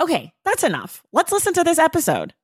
[0.00, 1.02] Okay, that's enough.
[1.12, 2.34] Let's listen to this episode.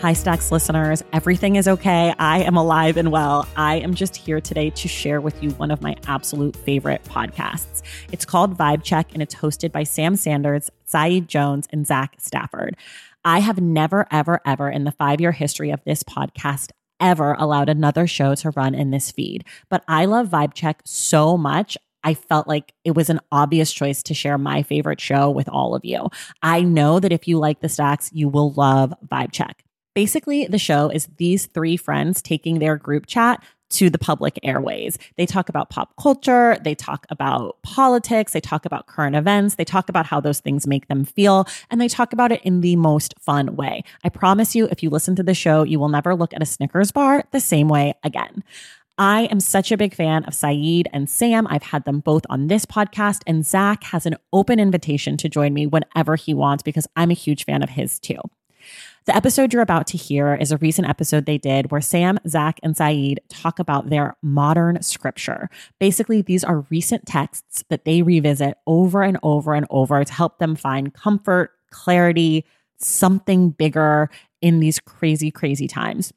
[0.00, 1.02] Hi, Stacks listeners.
[1.14, 2.14] Everything is okay.
[2.18, 3.48] I am alive and well.
[3.56, 7.82] I am just here today to share with you one of my absolute favorite podcasts.
[8.12, 12.76] It's called Vibe Check and it's hosted by Sam Sanders, Saeed Jones, and Zach Stafford.
[13.24, 17.68] I have never, ever, ever in the five year history of this podcast ever allowed
[17.68, 19.44] another show to run in this feed.
[19.68, 21.76] But I love Vibe Check so much.
[22.02, 25.74] I felt like it was an obvious choice to share my favorite show with all
[25.74, 26.08] of you.
[26.42, 29.64] I know that if you like the stacks, you will love Vibe Check.
[29.94, 33.42] Basically, the show is these three friends taking their group chat
[33.74, 34.98] to the public airways.
[35.16, 39.64] They talk about pop culture, they talk about politics, they talk about current events, they
[39.64, 42.76] talk about how those things make them feel, and they talk about it in the
[42.76, 43.82] most fun way.
[44.04, 46.46] I promise you, if you listen to the show, you will never look at a
[46.46, 48.44] Snickers bar the same way again.
[48.96, 51.48] I am such a big fan of Saeed and Sam.
[51.48, 55.52] I've had them both on this podcast, and Zach has an open invitation to join
[55.52, 58.20] me whenever he wants because I'm a huge fan of his too.
[59.06, 62.58] The episode you're about to hear is a recent episode they did where Sam, Zach,
[62.62, 65.50] and Saeed talk about their modern scripture.
[65.78, 70.38] Basically, these are recent texts that they revisit over and over and over to help
[70.38, 72.46] them find comfort, clarity,
[72.78, 74.08] something bigger
[74.40, 76.10] in these crazy, crazy times.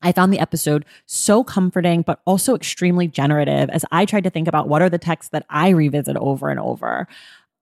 [0.00, 4.48] I found the episode so comforting, but also extremely generative as I tried to think
[4.48, 7.06] about what are the texts that I revisit over and over.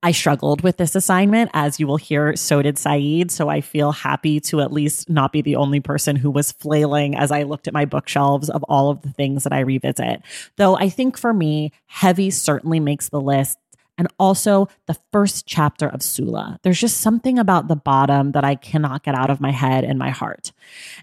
[0.02, 3.30] I struggled with this assignment, as you will hear, so did Saeed.
[3.30, 7.14] So I feel happy to at least not be the only person who was flailing
[7.14, 10.22] as I looked at my bookshelves of all of the things that I revisit.
[10.56, 13.58] Though I think for me, heavy certainly makes the list
[14.00, 16.58] and also the first chapter of Sula.
[16.62, 19.98] There's just something about the bottom that I cannot get out of my head and
[19.98, 20.52] my heart.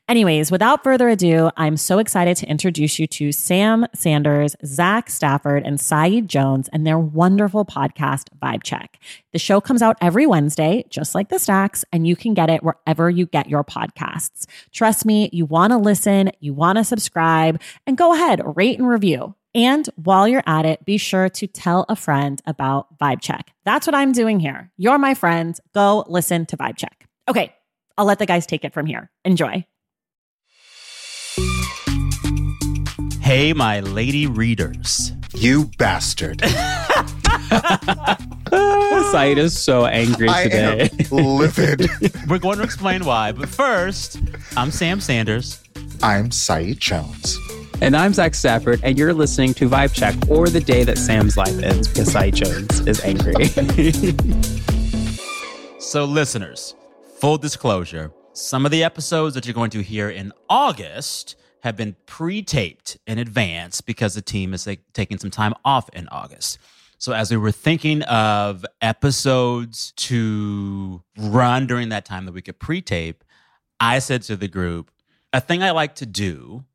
[0.09, 5.63] Anyways, without further ado, I'm so excited to introduce you to Sam Sanders, Zach Stafford,
[5.63, 8.99] and Saeed Jones and their wonderful podcast, Vibe Check.
[9.31, 12.63] The show comes out every Wednesday, just like the stacks, and you can get it
[12.63, 14.47] wherever you get your podcasts.
[14.71, 18.89] Trust me, you want to listen, you want to subscribe, and go ahead, rate and
[18.89, 19.35] review.
[19.55, 23.53] And while you're at it, be sure to tell a friend about Vibe Check.
[23.65, 24.71] That's what I'm doing here.
[24.77, 25.57] You're my friend.
[25.73, 27.07] Go listen to Vibe Check.
[27.27, 27.53] Okay,
[27.97, 29.09] I'll let the guys take it from here.
[29.25, 29.65] Enjoy.
[33.21, 35.11] Hey, my lady readers.
[35.33, 36.41] You bastard.
[39.11, 40.89] Saeed is so angry I today.
[41.11, 41.89] am livid.
[42.29, 44.19] We're going to explain why, but first,
[44.55, 45.61] I'm Sam Sanders.
[46.01, 47.37] I'm Saeed Jones.
[47.79, 51.37] And I'm Zach Stafford, and you're listening to Vibe Check or the day that Sam's
[51.37, 53.33] life ends because Saeed Jones is angry.
[55.79, 56.75] So, listeners,
[57.21, 61.95] full disclosure some of the episodes that you're going to hear in August have been
[62.05, 66.59] pre taped in advance because the team is like, taking some time off in August.
[66.97, 72.59] So, as we were thinking of episodes to run during that time that we could
[72.59, 73.23] pre tape,
[73.79, 74.91] I said to the group,
[75.33, 76.65] a thing I like to do,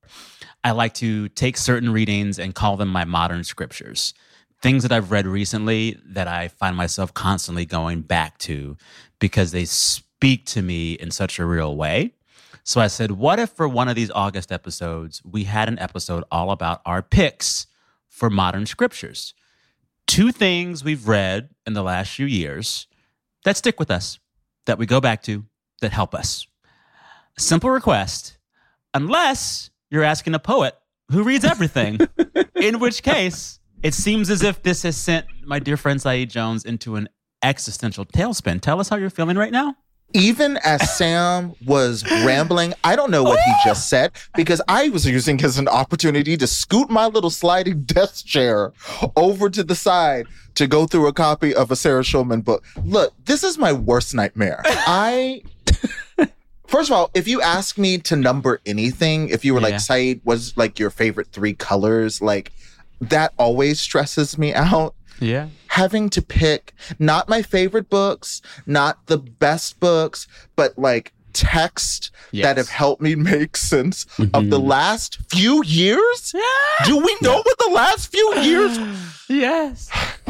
[0.64, 4.14] I like to take certain readings and call them my modern scriptures.
[4.60, 8.76] Things that I've read recently that I find myself constantly going back to
[9.18, 12.14] because they speak to me in such a real way.
[12.62, 16.22] So I said, what if for one of these August episodes, we had an episode
[16.30, 17.66] all about our picks
[18.08, 19.34] for modern scriptures?
[20.06, 22.86] Two things we've read in the last few years
[23.44, 24.20] that stick with us,
[24.66, 25.44] that we go back to,
[25.80, 26.46] that help us.
[27.36, 28.38] Simple request,
[28.94, 30.74] unless you're asking a poet
[31.10, 31.98] who reads everything,
[32.56, 36.64] in which case it seems as if this has sent my dear friend Saeed Jones
[36.64, 37.08] into an
[37.42, 38.60] existential tailspin.
[38.60, 39.76] Tell us how you're feeling right now.
[40.14, 45.06] even as Sam was rambling, I don't know what he just said because I was
[45.06, 48.72] using as an opportunity to scoot my little sliding desk chair
[49.16, 52.64] over to the side to go through a copy of a Sarah Schulman book.
[52.84, 54.62] Look, this is my worst nightmare.
[54.64, 55.42] I.
[56.72, 59.66] First of all, if you ask me to number anything, if you were Yeah.
[59.68, 62.50] like, Said, was like your favorite three colors, like
[62.98, 65.48] that always stresses me out Yeah.
[65.66, 70.26] having to pick not my favorite books, not the best books,
[70.56, 72.44] but like text Yes.
[72.44, 74.66] that have helped me make sense of the Mhm.
[74.66, 76.32] last few years.
[76.34, 76.86] Yeah.
[76.86, 78.78] Do we know what the last few years?
[79.28, 79.88] Yes.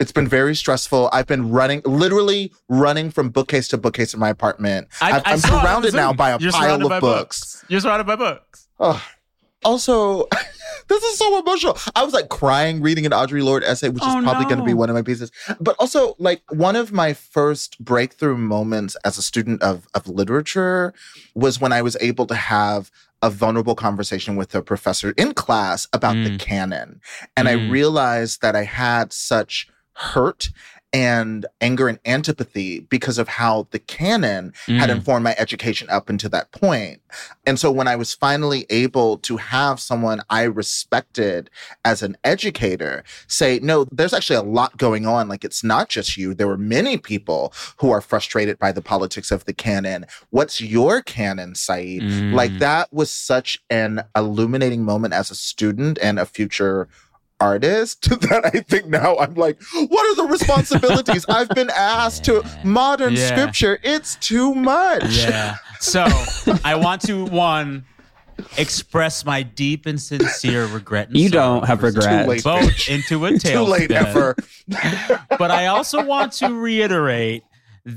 [0.00, 1.10] It's been very stressful.
[1.12, 4.88] I've been running, literally running from bookcase to bookcase in my apartment.
[5.00, 7.62] I, am saw it on surrounded now by a You're pile of by books.
[7.68, 8.66] You're surrounded by books.
[8.80, 9.00] Ugh.
[9.62, 10.26] Also,
[10.88, 11.76] this is so emotional.
[11.94, 14.64] I was like crying reading an Audre Lorde essay, which is Oh, probably going to
[14.64, 15.30] be one of my pieces.
[15.60, 20.94] But also, like one of my first breakthrough moments as a student of of literature
[21.34, 25.86] was when I was able to have a vulnerable conversation with a professor in class
[25.92, 26.38] about the Mm.
[26.38, 27.00] canon,
[27.36, 27.70] and I Mm.
[27.70, 30.50] realized that I had such hurt
[30.92, 34.96] and anger and antipathy because of how the canon had Mm.
[34.96, 37.00] informed my education up until that point.
[37.46, 41.48] And so when I was finally able to have someone I respected
[41.84, 45.28] as an educator say, no, there's actually a lot going on.
[45.28, 46.34] Like it's not just you.
[46.34, 50.06] There were many people who are frustrated by the politics of the canon.
[50.30, 52.02] What's your canon, Saeed?
[52.02, 52.32] Mm.
[52.34, 56.88] Like that was such an illuminating moment as a student and a future
[57.40, 59.58] artist that I think now I'm like,
[59.88, 63.26] what are the responsibilities I've been asked to modern Yeah.
[63.26, 63.78] scripture?
[63.82, 65.16] It's too much.
[65.16, 65.56] Yeah.
[65.80, 66.06] So
[66.64, 67.84] I want to one
[68.56, 71.08] express my deep and sincere regret.
[71.08, 72.26] And You don't have for regret.
[72.28, 72.88] late, Both bitch.
[72.94, 73.64] into a tail.
[73.66, 74.34] Too late ever.
[75.38, 77.44] but I also want to reiterate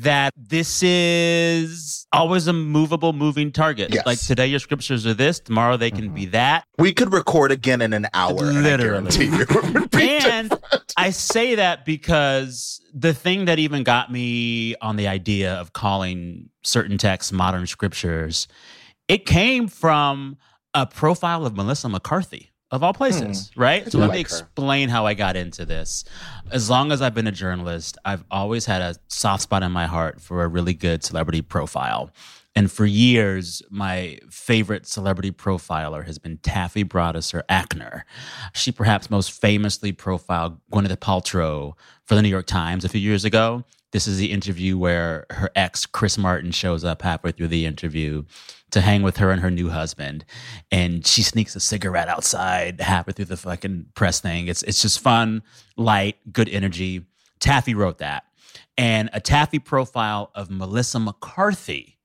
[0.01, 3.93] that this is always a movable, moving target.
[3.93, 4.05] Yes.
[4.05, 6.31] Like today, your scriptures are this, tomorrow they can be mm-hmm.
[6.31, 6.65] that.
[6.77, 8.37] We could record again in an hour.
[8.39, 9.09] and I Literally.
[9.09, 10.53] guarantee you it would be And.
[10.95, 16.49] I say that because the thing that even got me on the idea of calling
[16.63, 18.47] certain texts modern scriptures,
[19.07, 20.37] it came from
[20.73, 22.51] a profile of Melissa McCarthy.
[22.73, 23.61] Of all places, hmm.
[23.61, 23.91] right?
[23.91, 24.21] So let like me her.
[24.21, 26.05] explain how I got into this.
[26.51, 29.85] As long as I've been a journalist, I've always had a soft spot in my
[29.85, 32.09] heart for a really good celebrity profile.
[32.55, 38.01] And for years, my favorite celebrity profiler has been Taffy Brodesser Akner.
[38.55, 41.73] She perhaps most famously profiled Gwyneth Paltrow
[42.05, 43.63] for the New York Times a few years ago.
[43.91, 48.23] This is the interview where her ex, Chris Martin, shows up halfway through the interview
[48.73, 50.25] to hang with her and her new husband.
[50.71, 54.47] And she sneaks a cigarette outside halfway through the fucking press thing.
[54.47, 55.43] It's, it's just fun,
[55.77, 57.05] light, good energy.
[57.39, 58.25] Taffy wrote that.
[58.77, 61.99] And a Taffy profile of Melissa McCarthy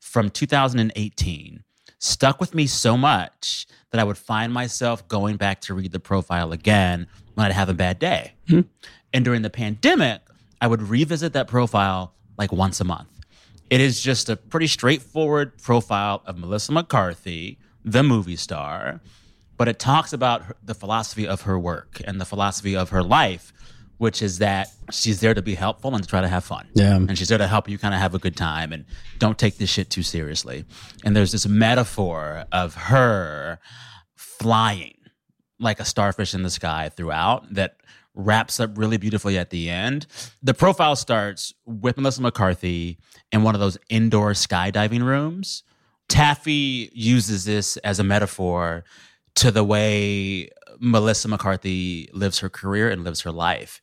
[0.00, 1.62] from 2018
[1.98, 6.00] stuck with me so much that I would find myself going back to read the
[6.00, 8.32] profile again when I'd have a bad day.
[8.48, 8.60] Hmm.
[9.12, 10.22] And during the pandemic,
[10.60, 13.13] I would revisit that profile like once a month.
[13.70, 19.00] It is just a pretty straightforward profile of Melissa McCarthy, the movie star,
[19.56, 23.02] but it talks about her, the philosophy of her work and the philosophy of her
[23.02, 23.52] life,
[23.98, 26.66] which is that she's there to be helpful and to try to have fun.
[26.74, 26.96] Yeah.
[26.96, 28.84] And she's there to help you kind of have a good time and
[29.18, 30.64] don't take this shit too seriously.
[31.04, 33.60] And there's this metaphor of her
[34.16, 34.93] flying
[35.64, 37.78] like a starfish in the sky throughout that
[38.14, 40.06] wraps up really beautifully at the end.
[40.42, 42.98] The profile starts with Melissa McCarthy
[43.32, 45.64] in one of those indoor skydiving rooms.
[46.08, 48.84] Taffy uses this as a metaphor
[49.36, 53.80] to the way Melissa McCarthy lives her career and lives her life.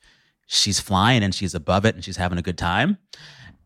[0.47, 2.97] She's flying and she's above it and she's having a good time.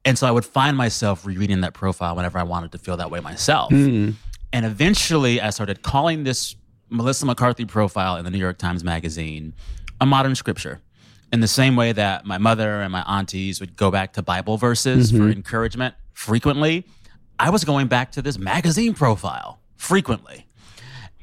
[0.03, 3.10] And so I would find myself rereading that profile whenever I wanted to feel that
[3.10, 3.72] way myself.
[3.72, 4.13] Mm.
[4.53, 6.55] And eventually I started calling this
[6.89, 9.53] Melissa McCarthy profile in the New York Times Magazine
[10.01, 10.81] a modern scripture.
[11.31, 14.57] In the same way that my mother and my aunties would go back to Bible
[14.57, 15.31] verses for mm-hmm.
[15.31, 16.85] encouragement frequently,
[17.39, 20.45] I was going back to this magazine profile frequently.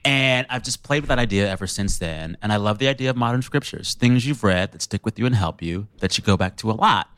[0.05, 2.37] And I've just played with that idea ever since then.
[2.43, 5.27] And I love the idea of modern scriptures, things you've read that stick with you
[5.27, 7.09] and help you, that you go back to a lot.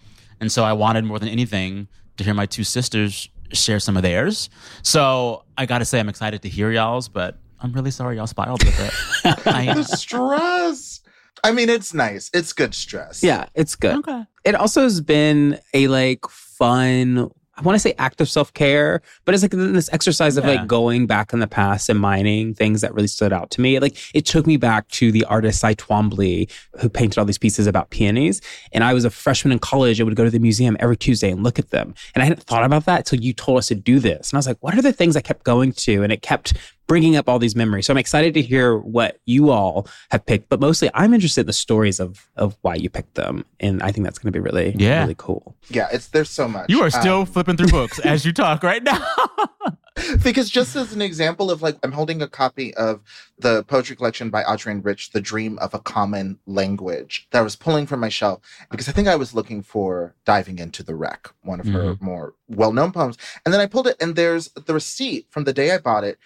[0.40, 4.02] And so I wanted more than anything to hear my two sisters share some of
[4.02, 4.50] theirs.
[4.82, 8.26] So I got to say, I'm excited to hear y'all's, but I'm really sorry y'all
[8.26, 9.46] spiraled with it.
[9.46, 11.00] I, the stress.
[11.42, 12.30] I mean, it's nice.
[12.34, 13.22] It's good stress.
[13.22, 13.96] Yeah, it's good.
[13.96, 14.24] okay.
[14.44, 19.00] It also has been a like fun I want to say act of self care,
[19.24, 20.54] but it's like this exercise of Yeah.
[20.54, 23.78] like going back in the past and mining things that really stood out to me.
[23.78, 27.68] Like it took me back to the artist Cy Twombly who painted all these pieces
[27.68, 28.40] about peonies.
[28.72, 30.00] And I was a freshman in college.
[30.00, 31.94] I would go to the museum every Tuesday and look at them.
[32.16, 34.30] And I hadn't thought about that until you told us to do this.
[34.32, 36.02] And I was like, what are the things I kept going to?
[36.02, 36.54] And it kept
[36.86, 37.86] bringing up all these memories.
[37.86, 41.46] So I'm excited to hear what you all have picked, but mostly I'm interested in
[41.46, 44.40] the stories of of why you picked them, and I think that's going to be
[44.42, 45.00] really Yeah.
[45.02, 45.56] really cool.
[45.68, 46.68] Yeah, it's there's so much.
[46.68, 49.04] You are Um, still flipping through books as you talk right now.
[50.24, 53.00] because just as an example of like I'm holding a copy of
[53.38, 57.56] the poetry collection by Adrienne Rich, The Dream of a Common Language, that I was
[57.56, 61.30] pulling from my shelf because I think I was looking for Diving into the Wreck,
[61.42, 63.16] one of her more well-known poems.
[63.44, 66.18] And then I pulled it and there's the receipt from the day I bought it.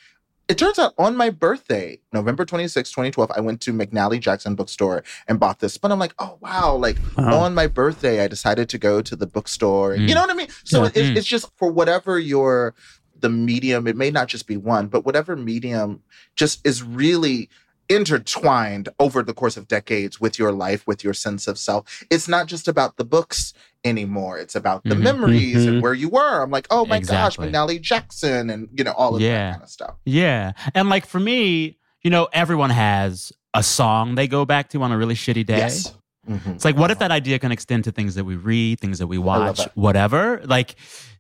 [0.49, 5.05] It turns out on my birthday, November 26, 2012, I went to McNally Jackson bookstore
[5.27, 5.77] and bought this.
[5.77, 7.41] But I'm like, oh wow, like Wow.
[7.41, 9.95] on my birthday, I decided to go to the bookstore.
[9.95, 10.09] Mm.
[10.09, 10.49] You know what I mean?
[10.65, 10.91] So Yeah.
[10.95, 11.17] it, Mm.
[11.17, 12.75] it's just for whatever your
[13.21, 16.01] the medium, it may not just be one, but whatever medium
[16.37, 17.51] just is really
[17.89, 22.05] intertwined over the course of decades with your life, with your sense of self.
[22.11, 23.53] It's not just about the books
[23.85, 24.39] anymore.
[24.39, 25.01] It's about the Mhm.
[25.03, 25.69] memories Mhm.
[25.69, 26.43] and where you were.
[26.43, 27.47] I'm like, oh my Exactly.
[27.51, 29.39] gosh, McNally Jackson and you know, all of Yeah.
[29.39, 29.95] that kind of stuff.
[30.05, 30.53] yeah.
[30.75, 34.93] And like for me, you know, everyone has a song they go back to on
[34.93, 35.59] a really shitty day.
[35.59, 35.95] Yes.
[36.29, 36.57] Mhm.
[36.57, 39.07] It's like, what if that idea can extend to things that we read, things that
[39.07, 39.77] we watch, that.
[39.77, 40.43] whatever?
[40.45, 40.75] Like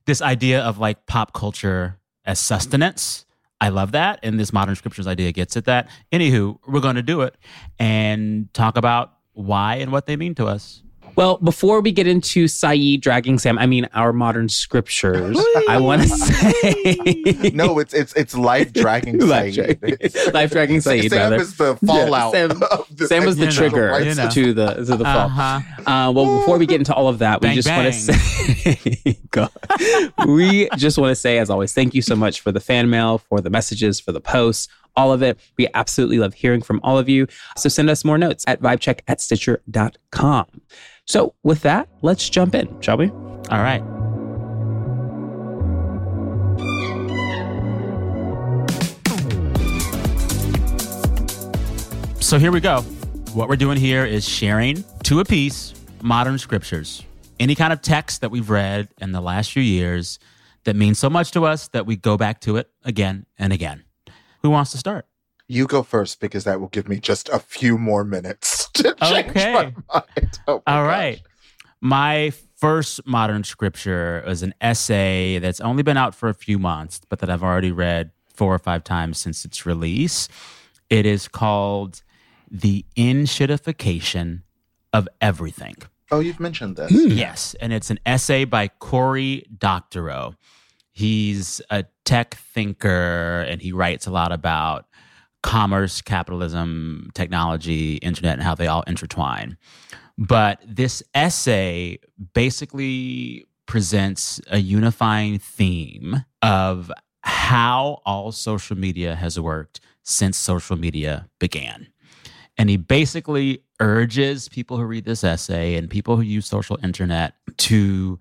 [0.06, 3.24] this idea of like pop culture as sustenance.
[3.60, 4.20] I love that.
[4.22, 5.88] And this modern scriptures idea gets at that.
[6.12, 7.36] Anywho, we're going to do it
[7.78, 10.82] and talk about why and what they mean to us.
[11.18, 15.36] Well, before we get into Saeed dragging Sam, I mean our modern scriptures,
[15.68, 19.80] I want to say No, it's it's it's life dragging Life Saeed.
[19.80, 21.36] dragging- It's- life dragging Sa- Saeed, Sam rather.
[21.42, 22.30] is the fallout.
[22.34, 24.06] Sam- of the Sam was the know, trigger Right.
[24.06, 24.30] you know.
[24.30, 25.26] to the to the fall.
[25.26, 25.60] Uh-huh.
[25.90, 29.18] Uh, well, before we get into all of that, we Bang, just want to say,
[29.32, 29.50] God.
[30.24, 33.18] we just want to say, as always, thank you so much for the fan mail,
[33.18, 35.36] for the messages, for the posts, all of it.
[35.56, 37.26] We absolutely love hearing from all of you.
[37.56, 40.46] So send us more notes at vibecheck at stitcher.com.
[41.08, 43.08] So with that, let's jump in, shall we?
[43.08, 43.82] All right.
[52.20, 52.82] So here we go.
[53.32, 55.72] What we're doing here is sharing to a piece
[56.02, 57.02] modern scriptures.
[57.40, 60.18] Any kind of text that we've read in the last few years
[60.64, 63.84] that means so much to us that we go back to it again and again.
[64.42, 65.06] Who wants to start?
[65.46, 69.28] You go first because that will give me just a few more minutes to change
[69.30, 69.52] Okay.
[69.52, 69.62] my
[69.94, 70.38] mind.
[70.46, 70.88] Oh my All gosh.
[70.88, 71.22] right.
[71.80, 77.00] My first modern scripture is an essay that's only been out for a few months,
[77.08, 80.28] but that I've already read four or five times since its release.
[80.90, 82.02] It is called
[82.50, 84.42] The Enshittification
[84.92, 85.76] of Everything.
[86.10, 86.90] Oh, you've mentioned this.
[86.90, 87.10] Hmm.
[87.12, 90.34] Yes, and it's an essay by Cory Doctorow.
[90.90, 94.86] He's a tech thinker and he writes a lot about
[95.42, 99.56] commerce, capitalism, technology, internet, and how they all intertwine.
[100.16, 101.98] But this essay
[102.34, 106.90] basically presents a unifying theme of
[107.22, 111.86] how all social media has worked since social media began.
[112.56, 117.34] And he basically urges people who read this essay and people who use social internet
[117.58, 118.18] to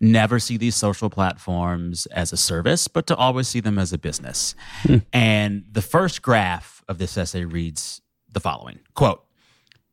[0.00, 3.98] never see these social platforms as a service, but to always see them as a
[3.98, 4.54] business.
[4.82, 4.98] Hmm.
[5.12, 9.24] And the first graph of this essay reads the following quote,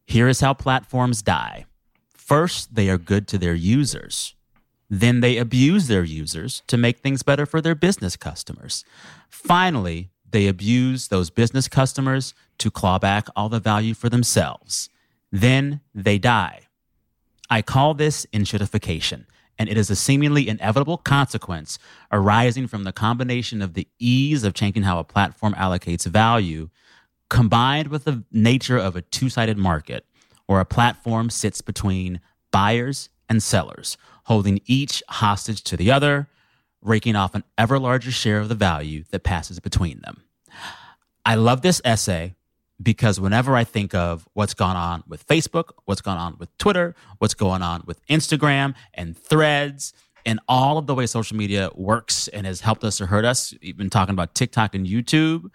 [0.06, 1.66] Here is how platforms die.
[2.16, 4.36] First, they are good to their users.
[4.90, 8.84] Then they abuse their users to make things better for their business customers.
[9.30, 14.90] Finally, they abuse those business customers to claw back all the value for themselves.
[15.32, 16.62] Then they die.
[17.50, 19.26] I call this enshittification,
[19.58, 21.78] and it is a seemingly inevitable consequence
[22.12, 26.70] arising from the combination of the ease of changing how a platform allocates value,
[27.30, 30.06] combined with the nature of a two sided market,
[30.46, 32.20] where a platform sits between
[32.52, 36.28] buyers and sellers, holding each hostage to the other,
[36.82, 40.24] raking off an ever larger share of the value that passes between them.
[41.26, 42.36] I love this essay
[42.82, 46.96] because whenever I think of what's gone on with Facebook, what's gone on with Twitter,
[47.20, 49.94] what's going on with Instagram and threads,
[50.26, 53.54] and all of the way social media works and has helped us or hurt us,
[53.62, 55.50] even talking about TikTok and YouTube,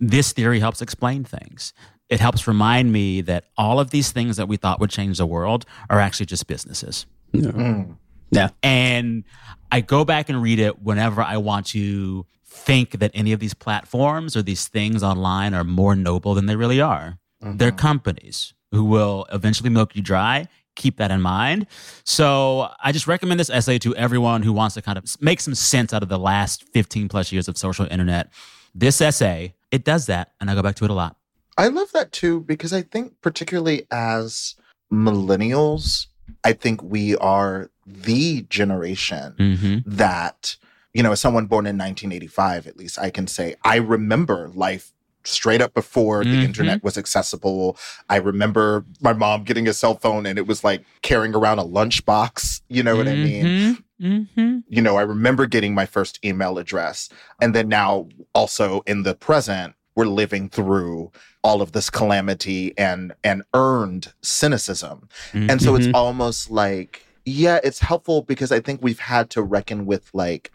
[0.00, 1.72] this theory helps explain things.
[2.08, 5.26] It helps remind me that all of these things that we thought would change the
[5.26, 7.06] world are actually just businesses.
[7.34, 7.96] Mm.
[8.30, 8.48] Yeah.
[8.62, 9.24] And
[9.70, 13.54] I go back and read it whenever I want to think that any of these
[13.54, 17.18] platforms or these things online are more noble than they really are.
[17.40, 21.66] They're companies who will eventually milk you dry, keep that in mind.
[22.04, 25.54] So I just recommend this essay to everyone who wants to kind of make some
[25.54, 28.30] sense out of the last 15 plus years of social internet.
[28.74, 31.16] This essay, it does that, and I go back to it a lot.
[31.56, 34.54] I love that too because I think, particularly as
[34.92, 36.06] millennials,
[36.44, 39.78] I think we are the generation Mm-hmm.
[39.86, 40.56] that,
[40.94, 44.92] you know, as someone born in 1985, at least I can say, I remember life
[45.24, 46.44] straight up before the Mhm.
[46.44, 47.76] internet was accessible.
[48.08, 51.64] I remember my mom getting a cell phone and it was like carrying around a
[51.64, 52.62] lunchbox.
[52.68, 53.78] You know what I mean?
[54.00, 54.58] Mm-hmm.
[54.68, 57.08] you know, I remember getting my first email address.
[57.42, 61.10] And then now, also in the present, we're living through
[61.42, 65.08] all of this calamity and and earned cynicism.
[65.34, 69.84] And so it's almost like, yeah, it's helpful because I think we've had to reckon
[69.84, 70.52] with like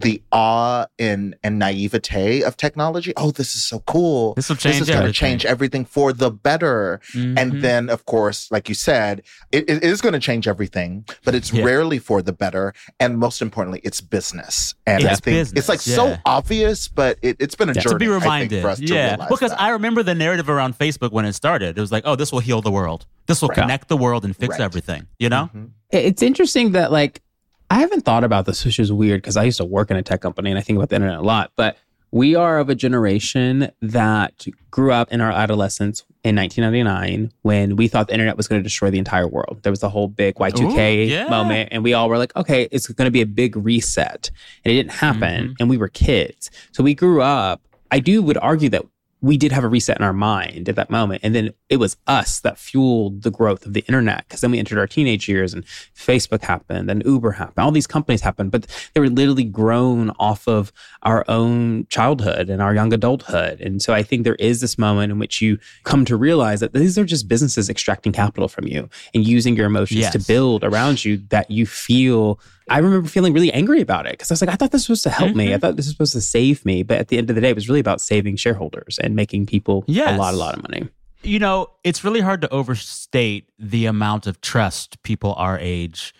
[0.00, 3.12] the awe and and naivete of technology.
[3.16, 4.34] Oh, this is so cool.
[4.34, 7.00] This will change this is going to change everything for the better.
[7.14, 7.38] Mhm.
[7.38, 11.34] And then, of course, like you said, it, it is going to change everything, but
[11.34, 11.64] it's Yeah.
[11.64, 12.72] rarely for the better.
[12.98, 14.74] And most importantly, it's business.
[14.86, 17.82] And I It's think business, it's like so obvious, but it, it's been a Yeah.
[17.82, 18.62] journey to be I think, reminded.
[18.62, 19.60] for us yeah, realize because that.
[19.60, 21.76] I remember the narrative around Facebook when it started.
[21.76, 23.06] It was like, oh, this will heal the world.
[23.26, 23.58] This will Right.
[23.58, 24.60] connect the world and fix Right.
[24.60, 25.06] everything.
[25.18, 25.50] You know?
[25.54, 25.70] Mhm.
[25.90, 27.20] It's interesting that like
[27.70, 30.02] I haven't thought about this, which is weird because I used to work in a
[30.02, 31.52] tech company and I think about the internet a lot.
[31.56, 31.76] But
[32.10, 37.86] we are of a generation that grew up in our adolescence in 1999 when we
[37.86, 39.60] thought the internet was going to destroy the entire world.
[39.62, 41.28] There was the whole big Y2K Ooh, yeah.
[41.28, 44.32] moment, and we all were like, okay, it's going to be a big reset.
[44.64, 45.54] And it didn't happen, Mhm.
[45.60, 46.50] and we were kids.
[46.72, 47.62] So we grew up.
[47.92, 48.84] I do would argue that
[49.22, 51.20] we did have a reset in our mind at that moment.
[51.22, 54.58] And then it was us that fueled the growth of the internet because then we
[54.58, 57.58] entered our teenage years and Facebook happened and Uber happened.
[57.58, 60.72] All these companies happened, but they were literally grown off of
[61.02, 63.60] our own childhood and our young adulthood.
[63.60, 66.72] And so I think there is this moment in which you come to realize that
[66.72, 71.04] these are just businesses extracting capital from you and using your emotions to build around
[71.04, 72.40] you that you feel.
[72.70, 75.02] I remember feeling really angry about it because I was like, I thought this was
[75.02, 75.48] supposed to help me.
[75.48, 75.60] I mm-hmm.
[75.60, 76.82] thought this was supposed to save me.
[76.82, 79.46] But at the end of the day, it was really about saving shareholders and making
[79.46, 80.14] people Yes.
[80.14, 80.88] a lot, a lot of money.
[81.22, 86.14] You know, it's really hard to overstate the amount of trust people our age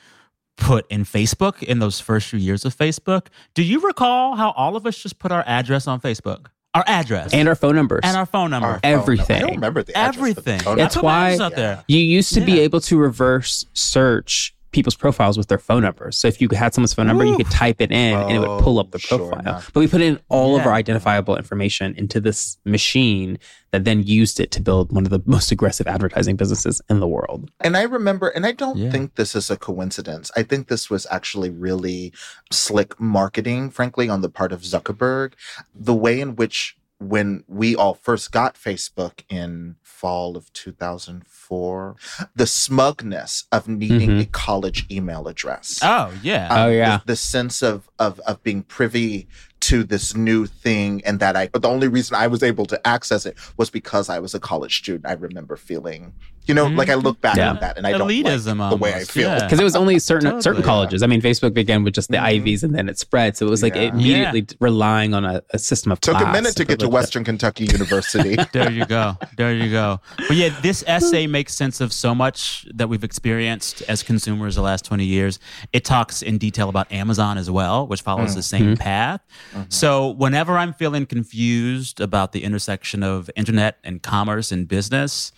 [0.57, 3.29] put in Facebook in those first few years of Facebook.
[3.55, 6.49] Do you recall how all of us just put our address on Facebook?
[6.75, 8.01] Our address And our phone numbers.
[8.05, 8.69] and our phone number.
[8.69, 9.01] Our phone number.
[9.03, 9.37] Everything.
[9.37, 10.61] I don't remember the address of the Everything.
[10.61, 11.01] phone That's I number.
[11.01, 11.85] put my why- address out there.
[11.89, 16.17] You used to be able to reverse search people's profiles with their phone numbers.
[16.17, 18.63] So if you had someone's phone number, you could type it in and it would
[18.63, 19.63] pull up the Oh, sure profile.
[19.73, 23.39] but we put in all of our identifiable information into this machine
[23.73, 27.07] that then used it to build one of the most aggressive advertising businesses in the
[27.09, 27.51] world.
[27.61, 28.91] And I remember, and I don't Yeah.
[28.91, 30.31] think this is a coincidence.
[30.37, 32.13] I think this was actually really
[32.53, 35.33] slick marketing, frankly, on the part of Zuckerberg.
[35.75, 41.97] The way in which, when we all first got Facebook in fall of 2004,
[42.37, 44.21] the smugness of needing Mhm.
[44.23, 45.79] a college email address.
[45.83, 46.49] Oh, yeah.
[46.51, 46.99] Oh, yeah.
[46.99, 49.27] The, the sense of, of of being privy
[49.61, 51.49] to this new thing, and that I.
[51.49, 54.41] But the only reason I was able to access it was because I was a
[54.41, 55.07] college student.
[55.07, 56.15] I remember feeling,
[56.47, 57.07] you know, like I mm-hmm.
[57.07, 57.51] look back Yeah.
[57.51, 59.29] on that, and I don't Elitism like the way I almost, feel.
[59.29, 59.45] yeah.
[59.45, 60.43] Because it was only certain Totally.
[60.43, 61.03] certain colleges.
[61.03, 62.23] I mean, Facebook began with just the Mhm.
[62.23, 63.37] Ivies and then it spread.
[63.37, 63.83] So it was like Yeah.
[63.83, 66.89] immediately relying on a, a system of Took a minute to get to.
[66.89, 68.37] Western Kentucky University.
[68.53, 69.17] There you go.
[69.37, 70.01] There you go.
[70.17, 74.63] But yeah, this essay makes sense of so much that we've experienced as consumers the
[74.63, 75.39] last 20 years.
[75.73, 78.83] It talks in detail about Amazon as well, which follows the same mm-hmm.
[78.83, 79.21] path.
[79.53, 79.63] Mm-hmm.
[79.69, 85.33] So whenever I'm feeling confused about the intersection of internet and commerce and business,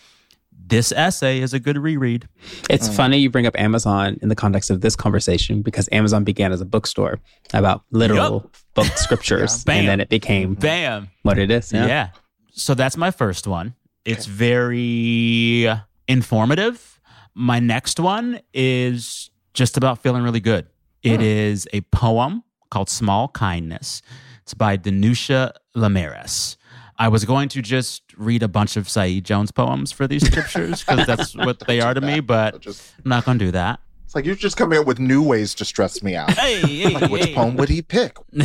[0.67, 2.29] this essay is a good reread.
[2.71, 6.53] It's funny you bring up Amazon in the context of this conversation because Amazon began
[6.53, 7.21] as a bookstore
[7.53, 9.81] about literal book scriptures, Bam.
[9.81, 11.09] and then it became Bam.
[11.23, 11.73] what it is.
[11.73, 12.11] Yeah.
[12.53, 13.75] So that's my first one.
[14.05, 15.71] It's very
[16.09, 17.01] informative.
[17.35, 20.67] My next one is just about feeling really good.
[21.03, 21.23] It hmm.
[21.23, 24.03] is a poem called Small Kindness.
[24.43, 26.57] It's by Danusha Laméris.
[26.99, 30.85] I was going to just read a bunch of Saeed Jones poems for these scriptures
[30.85, 33.81] because that's what they are to me, but Just- I'm not going to do that.
[34.05, 36.31] it's like you're just coming up with new ways to stress me out.
[36.33, 37.35] Hey, hey, Like, which hey.
[37.35, 38.17] poem would he pick?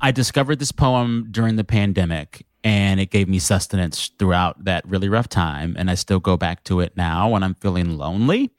[0.00, 5.08] I discovered this poem during the pandemic and it gave me sustenance throughout that really
[5.08, 5.76] rough time.
[5.78, 8.50] And I still go back to it now when I'm feeling lonely.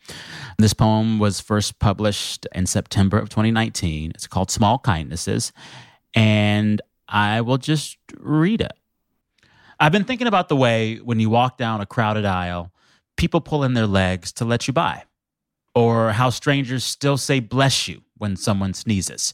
[0.57, 4.11] This poem was first published in September of 2019.
[4.11, 5.51] It's called Small Kindnesses.
[6.13, 8.73] And I will just read it.
[9.79, 12.71] I've been thinking about the way when you walk down a crowded aisle,
[13.15, 15.03] people pull in their legs to let you by,
[15.75, 19.33] or how strangers still say bless you when someone sneezes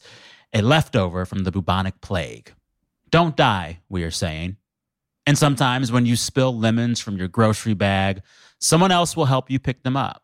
[0.54, 2.52] a leftover from the bubonic plague.
[3.10, 4.56] Don't die, we are saying.
[5.26, 8.22] And sometimes when you spill lemons from your grocery bag,
[8.60, 10.22] someone else will help you pick them up.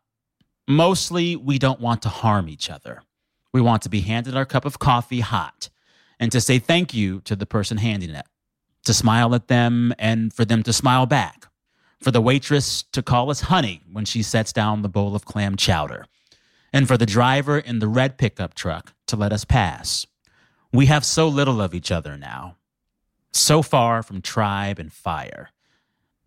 [0.67, 3.01] Mostly, we don't want to harm each other.
[3.53, 5.69] We want to be handed our cup of coffee hot
[6.21, 8.27] and to say thank you to the person handing it,
[8.85, 11.47] to smile at them and for them to smile back,
[11.99, 15.57] for the waitress to call us honey when she sets down the bowl of clam
[15.57, 16.05] chowder,
[16.71, 20.05] and for the driver in the red pickup truck to let us pass.
[20.71, 22.57] We have so little of each other now,
[23.33, 25.49] so far from tribe and fire.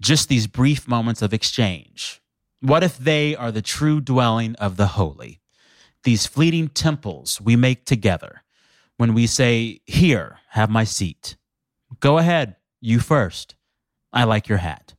[0.00, 2.20] Just these brief moments of exchange.
[2.60, 5.40] What if they are the true dwelling of the holy?
[6.02, 8.43] These fleeting temples we make together
[8.96, 11.36] when we say, Here, have my seat.
[12.00, 13.54] Go ahead, you first.
[14.12, 14.94] I like your hat.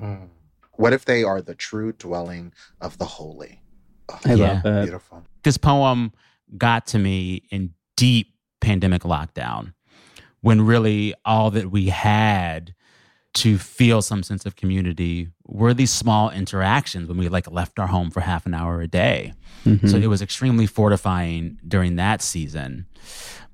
[0.00, 0.28] Mm.
[0.72, 3.62] What if they are the true dwelling of the holy?
[4.08, 4.52] Oh, I Yeah.
[4.54, 4.82] love that.
[4.84, 5.24] beautiful.
[5.42, 6.12] This poem
[6.56, 9.74] got to me in deep pandemic lockdown
[10.40, 12.74] when really all that we had
[13.32, 17.86] to feel some sense of community were these small interactions when we like left our
[17.86, 19.32] home for half an hour a day.
[19.64, 19.88] Mhm.
[19.88, 22.86] So it was extremely fortifying during that season.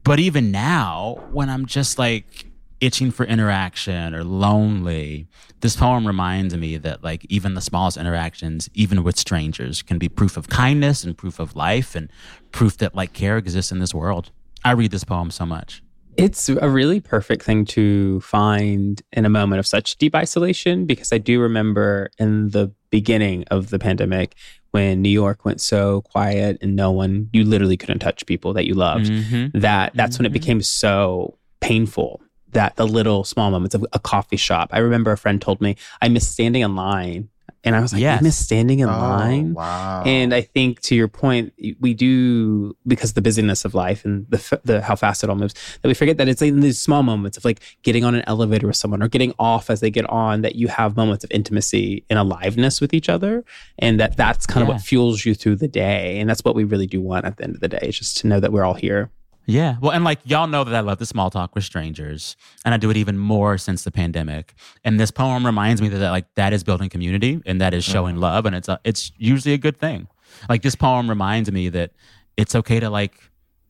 [0.07, 2.47] But even now, when I'm just like
[2.81, 5.27] itching for interaction or lonely,
[5.63, 10.09] this poem reminds me that like even the smallest interactions, even with strangers, can be
[10.09, 12.09] proof of kindness and proof of life and
[12.53, 14.31] proof that like care exists in this world.
[14.65, 15.83] I read this poem so much.
[16.17, 21.13] It's a really perfect thing to find in a moment of such deep isolation because
[21.13, 24.35] I do remember in the beginning of the pandemic
[24.71, 28.67] when New York went so quiet and no one, you literally couldn't touch people that
[28.67, 29.07] you loved.
[29.11, 29.61] Mhm.
[29.61, 30.33] That that's when it Mhm.
[30.35, 34.71] became so painful that the little small moments of a coffee shop.
[34.73, 37.29] I remember a friend told me, I miss standing in line.
[37.67, 38.21] And I was like, Yes.
[38.21, 39.53] I miss standing in Oh, line.
[39.53, 40.03] wow.
[40.07, 44.25] And I think to your point, we do because of the busyness of life and
[44.31, 45.53] the, the how fast it all moves
[45.83, 48.67] that we forget that it's in these small moments of like getting on an elevator
[48.69, 52.05] with someone or getting off as they get on that you have moments of intimacy
[52.09, 53.45] and aliveness with each other,
[53.81, 56.63] and that that's kind of what fuels you through the day, and that's what we
[56.65, 58.65] really do want at the end of the day, is just to know that we're
[58.65, 59.11] all here.
[59.47, 59.77] Yeah.
[59.81, 62.77] Well, and like y'all know that I love the small talk with strangers, and I
[62.79, 64.55] do it even more since the pandemic.
[64.85, 67.85] And this poem reminds me that, that like that is building community and that is
[67.85, 70.09] showing love, and it's a, it's usually a good thing.
[70.49, 71.93] Like this poem reminds me that
[72.37, 73.15] it's okay to like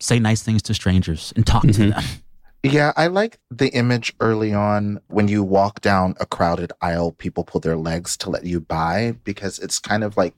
[0.00, 1.94] say nice things to strangers and talk to Mhm.
[1.94, 2.04] them.
[2.62, 7.44] Yeah, I like the image early on when you walk down a crowded aisle, people
[7.44, 10.34] pull their legs to let you by because it's kind of like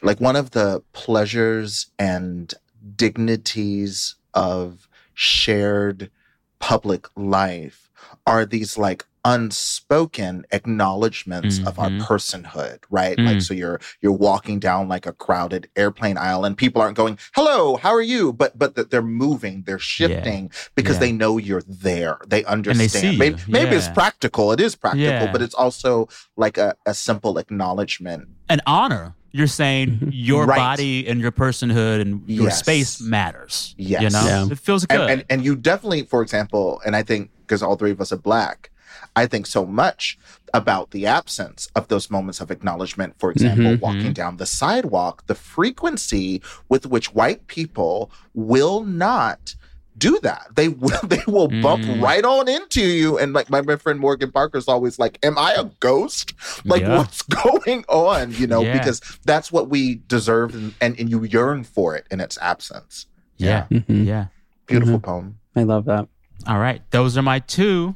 [0.00, 2.54] like one of the pleasures and
[2.94, 6.10] dignities of shared
[6.58, 7.90] public life
[8.26, 12.00] are these like unspoken acknowledgments of our Mhm.
[12.02, 13.16] personhood, right?
[13.16, 13.26] Mm.
[13.26, 17.18] Like so you're you're walking down like a crowded airplane aisle and people aren't going,
[17.34, 21.00] "Hello, how are you?" but but that they're moving, they're shifting because Yeah.
[21.00, 22.18] they know you're there.
[22.26, 22.90] They understand.
[22.90, 23.44] see maybe, you.
[23.52, 24.50] maybe it's practical.
[24.52, 25.32] It is practical, Yeah.
[25.32, 28.28] but it's also like a, a simple acknowledgement.
[28.48, 29.14] An honor.
[29.32, 30.10] You're saying Mhm.
[30.12, 30.56] your Right.
[30.58, 32.58] body and your personhood and your Yes.
[32.58, 33.74] space matters.
[33.78, 34.02] Yes.
[34.02, 34.46] You know, Yeah.
[34.52, 35.00] it feels good.
[35.00, 38.12] And, and and you definitely, for example, and I think because all three of us
[38.12, 38.70] are black,
[39.16, 40.18] I think so much
[40.54, 43.14] about the absence of those moments of acknowledgement.
[43.18, 43.80] For example, Mhm.
[43.80, 49.54] walking down the sidewalk, the frequency with which white people will not
[49.98, 50.46] do that.
[50.54, 52.02] They will they will bump Mm.
[52.02, 53.18] right on into you.
[53.18, 56.32] And like my, my friend Morgan Parker's always like, Am I a ghost?
[56.64, 56.98] Like Yeah.
[56.98, 58.32] what's going on?
[58.32, 58.78] You know, Yeah.
[58.78, 63.06] because that's what we deserve and, and, and you yearn for it in its absence.
[63.36, 63.66] yeah.
[63.70, 64.06] Mhm.
[64.06, 64.26] Yeah.
[64.66, 65.04] Beautiful Mm-hmm.
[65.04, 65.38] poem.
[65.56, 66.08] I love that.
[66.46, 66.82] All right.
[66.90, 67.94] Those are my two.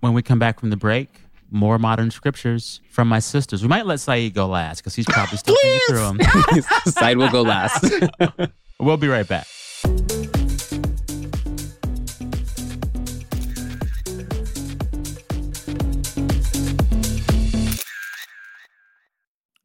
[0.00, 1.08] When we come back from the break,
[1.50, 3.60] more modern scriptures from my sisters.
[3.62, 5.98] We might let Saeed go last because he's probably still thinking through
[6.62, 6.62] them.
[6.86, 7.84] Saeed will go last.
[8.78, 9.46] We'll be right back.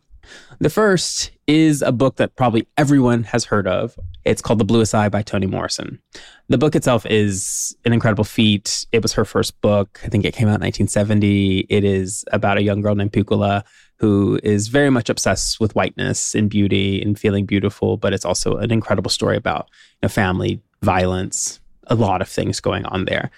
[0.60, 3.98] the first is a book that probably everyone has heard of.
[4.26, 6.00] It's called The Bluest Eye by Toni Morrison.
[6.48, 8.86] The book itself is an incredible feat.
[8.92, 10.00] It was her first book.
[10.04, 11.68] I think it came out in 1970.
[11.70, 13.64] It is about a young girl named Pecola
[13.98, 18.58] who is very much obsessed with whiteness and beauty and feeling beautiful, but it's also
[18.58, 23.32] an incredible story about you know, family violence, a lot of things going on there.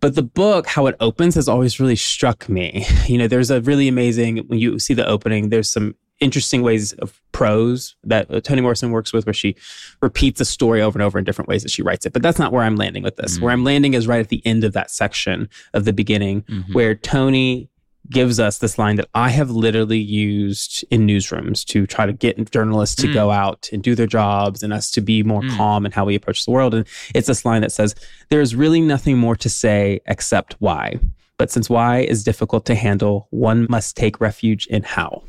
[0.00, 2.84] But the book, how it opens, has always really struck me.
[3.06, 6.92] You know, there's a really amazing, when you see the opening, there's some interesting ways
[6.94, 9.56] of prose that uh, Toni Morrison works with, where she
[10.00, 12.12] repeats a story over and over in different ways that she writes it.
[12.12, 13.34] But that's not where I'm landing with this.
[13.34, 13.44] Mm-hmm.
[13.44, 16.72] Where I'm landing is right at the end of that section of the beginning, Mhm.
[16.74, 17.68] where Toni
[18.10, 22.50] gives us this line that I have literally used in newsrooms to try to get
[22.50, 23.14] journalists to Mm.
[23.14, 25.56] go out and do their jobs and us to be more Mm.
[25.56, 26.74] calm in how we approach the world.
[26.74, 27.94] And it's this line that says,
[28.28, 30.98] There is really nothing more to say except why.
[31.38, 35.22] But since why is difficult to handle, one must take refuge in how.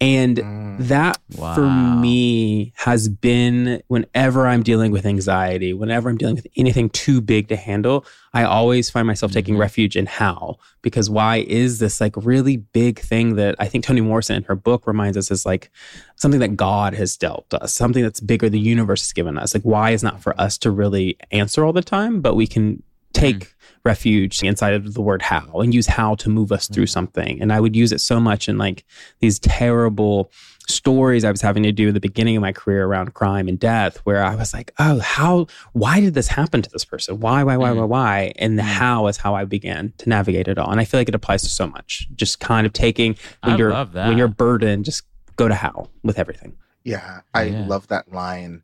[0.00, 0.38] And
[0.78, 1.18] that
[1.54, 7.20] for me has been whenever I'm dealing with anxiety, whenever I'm dealing with anything too
[7.20, 9.60] big to handle, I always find myself taking Mhm.
[9.60, 10.58] refuge in how.
[10.82, 14.54] Because why is this like really big thing that I think Toni Morrison in her
[14.54, 15.68] book reminds us is like
[16.14, 19.52] something that God has dealt us, something that's bigger, the universe has given us.
[19.52, 22.84] Like, why is not for us to really answer all the time, but we can
[23.12, 23.52] take
[23.84, 26.90] refuge inside of the word how and use how to move us through mm.
[26.90, 27.40] something.
[27.40, 28.84] And I would use it so much in like
[29.20, 30.30] these terrible
[30.68, 33.58] stories I was having to do at the beginning of my career around crime and
[33.58, 37.20] death, where I was like, oh, how, why did this happen to this person?
[37.20, 37.80] Why, why, why, mm-hmm.
[37.80, 38.32] why, why?
[38.36, 38.66] And the mm.
[38.66, 40.70] how is how I began to navigate it all.
[40.70, 42.06] And I feel like it applies to so much.
[42.14, 44.08] Just kind of taking when I you're love that.
[44.08, 45.04] when you're burdened, just
[45.36, 46.56] go to how with everything.
[46.84, 47.66] Yeah, I Yeah.
[47.66, 48.62] love that line.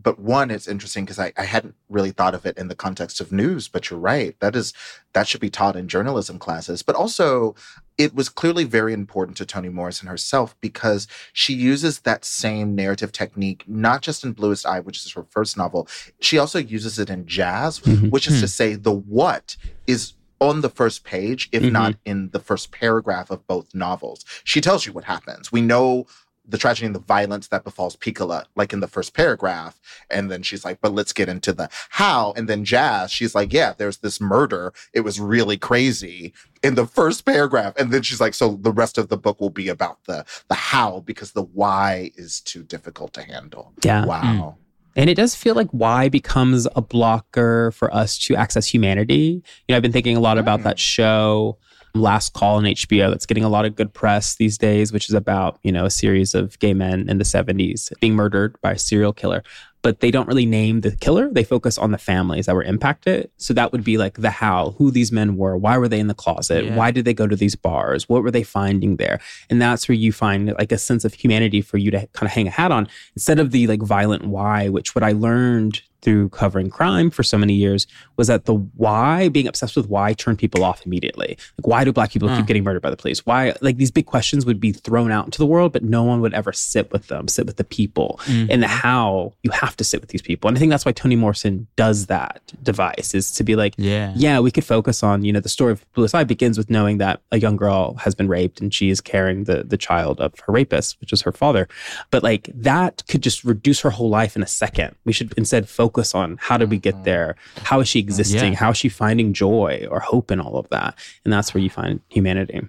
[0.00, 3.20] But one, it's interesting because I, I hadn't really thought of it in the context
[3.20, 4.38] of news, but you're right.
[4.40, 4.72] That is
[5.12, 6.82] that should be taught in journalism classes.
[6.82, 7.54] But also
[7.98, 13.12] it was clearly very important to Toni Morrison herself because she uses that same narrative
[13.12, 15.86] technique, not just in Bluest Eye, which is her first novel.
[16.20, 18.10] She also uses it in jazz, Mhm.
[18.10, 18.40] which is Hmm.
[18.40, 21.70] to say the what is on the first page, if Mhm.
[21.72, 24.24] not in the first paragraph of both novels.
[24.42, 25.52] She tells you what happens.
[25.52, 26.06] We know
[26.52, 29.80] the tragedy and the violence that befalls Pecola, like in the first paragraph.
[30.08, 32.32] And then she's like, but let's get into the how.
[32.36, 34.72] And then Jazz, she's like, yeah, there's this murder.
[34.92, 37.74] It was really crazy in the first paragraph.
[37.76, 40.54] And then she's like, so the rest of the book will be about the the
[40.54, 43.72] how because the why is too difficult to handle.
[43.82, 44.04] Yeah.
[44.04, 44.58] Wow.
[44.94, 49.42] And it does feel like why becomes a blocker for us to access humanity.
[49.66, 50.64] You know, I've been thinking a lot about Mm.
[50.64, 51.56] that show,
[51.94, 55.14] Last Call on HBO, that's getting a lot of good press these days, which is
[55.14, 58.78] about, you know, a series of gay men in the 70s being murdered by a
[58.78, 59.42] serial killer.
[59.82, 61.28] But they don't really name the killer.
[61.28, 63.30] They focus on the families that were impacted.
[63.36, 66.06] So that would be like the how, who these men were, why were they in
[66.06, 66.76] the closet, Yeah.
[66.76, 69.20] why did they go to these bars, what were they finding there?
[69.50, 72.30] And that's where you find like a sense of humanity for you to kind of
[72.30, 76.28] hang a hat on instead of the like violent why, which what I learned through
[76.30, 77.86] covering crime for so many years
[78.16, 81.38] was that the why, being obsessed with why, turned people off immediately.
[81.58, 82.44] Like, why do black people keep hmm.
[82.44, 83.24] getting murdered by the police?
[83.24, 86.20] Why, like, these big questions would be thrown out into the world, but no one
[86.20, 88.20] would ever sit with them, sit with the people.
[88.24, 88.46] Hmm.
[88.50, 90.48] And the how, you have to sit with these people.
[90.48, 94.12] And I think that's why Toni Morrison does that device, is to be like, Yeah.
[94.16, 96.98] yeah, we could focus on, you know, the story of Bluest Eye begins with knowing
[96.98, 100.38] that a young girl has been raped and she is carrying the the child of
[100.40, 101.68] her rapist, which is her father.
[102.10, 104.96] But like that could just reduce her whole life in a second.
[105.04, 107.36] We should instead focus on how did we get there?
[107.62, 108.52] How is she existing?
[108.52, 108.58] Yeah.
[108.58, 110.96] How is she finding joy or hope in all of that?
[111.24, 112.60] And that's where you find humanity.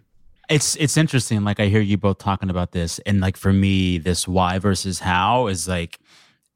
[0.50, 1.44] It's it's interesting.
[1.44, 5.00] Like I hear you both talking about this, and like for me, this why versus
[5.00, 6.00] how is like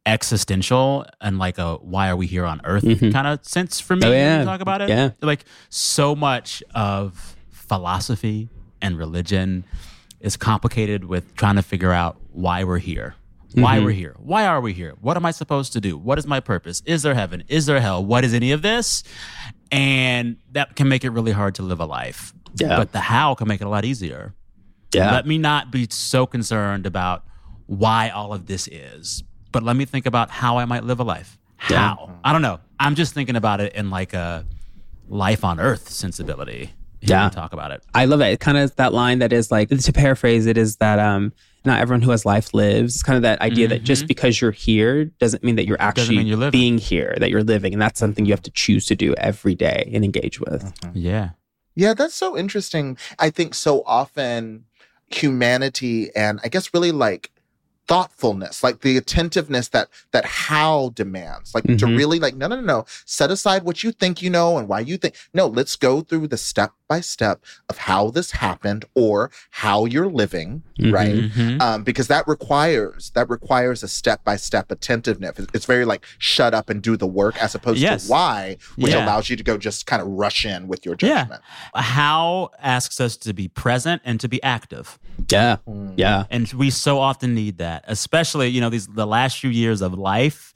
[0.05, 3.11] existential and like a why are we here on earth Mhm.
[3.11, 4.01] kind of sense for me.
[4.05, 4.39] Oh, when yeah.
[4.39, 4.89] you talk about it.
[4.89, 5.11] Yeah.
[5.21, 8.49] Like so much of philosophy
[8.81, 9.63] and religion
[10.19, 13.15] is complicated with trying to figure out why we're here.
[13.53, 13.85] Why Mhm.
[13.85, 14.15] we're here.
[14.19, 14.95] Why are we here?
[15.01, 15.97] What am I supposed to do?
[15.97, 16.81] What is my purpose?
[16.85, 17.43] Is there heaven?
[17.47, 18.03] Is there hell?
[18.03, 19.03] What is any of this?
[19.71, 22.33] And that can make it really hard to live a life.
[22.55, 22.77] Yeah.
[22.77, 24.33] But the how can make it a lot easier.
[24.93, 25.11] Yeah.
[25.11, 27.23] Let me not be so concerned about
[27.65, 31.03] why all of this is, but let me think about how I might live a
[31.03, 31.37] life.
[31.69, 31.79] Yeah.
[31.95, 32.11] How?
[32.23, 32.59] I don't know.
[32.79, 34.45] I'm just thinking about it in like a
[35.09, 36.71] life on earth sensibility.
[37.01, 37.29] Yeah.
[37.29, 37.83] talk about it.
[37.93, 38.25] I love it.
[38.33, 41.31] It kind of that line that is like to paraphrase it is that um
[41.67, 42.95] not everyone who has life lives.
[42.95, 46.17] It's kind of that idea that just because you're here doesn't mean that you're actually
[46.17, 46.41] Mm-hmm.
[46.41, 49.13] you're being here, that you're living, and that's something you have to choose to do
[49.15, 50.63] every day and engage with.
[50.63, 50.91] Mm-hmm.
[50.97, 51.29] Yeah.
[51.75, 52.97] Yeah, that's so interesting.
[53.19, 54.65] I think so often
[55.09, 57.31] humanity and I guess really like
[57.87, 61.97] thoughtfulness, like the attentiveness that that how demands, like to Mhm.
[61.97, 64.79] really like no no no no set aside what you think you know and why
[64.79, 69.29] you think no let's go through the step by step of how this happened or
[69.51, 70.93] how you're living Mhm.
[70.93, 71.61] right Mhm.
[71.61, 75.31] um, because that requires that requires a step by step attentiveness.
[75.31, 78.05] It's- It's very like shut up and do the work as opposed Yes.
[78.05, 79.03] to why, which Yeah.
[79.05, 81.21] allows you to go just kind of rush in with your Yeah.
[81.23, 81.41] judgment.
[81.73, 84.99] How asks us to be present and to be active.
[85.31, 85.93] Yeah, Mm.
[85.97, 89.81] yeah, And we so often need that, especially, you know, these the last few years
[89.81, 90.53] of life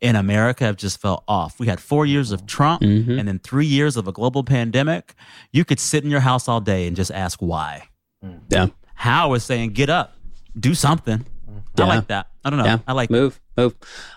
[0.00, 1.58] in America have just felt off.
[1.58, 3.18] We had four years of Trump Mhm.
[3.18, 5.14] and then three years of a global pandemic.
[5.52, 7.88] You could sit in your house all day and just ask why.
[8.50, 10.14] yeah, How is saying get up,
[10.58, 11.24] do something.
[11.78, 12.26] I like that.
[12.44, 12.64] I don't know.
[12.64, 12.78] yeah.
[12.88, 13.74] I like move, move.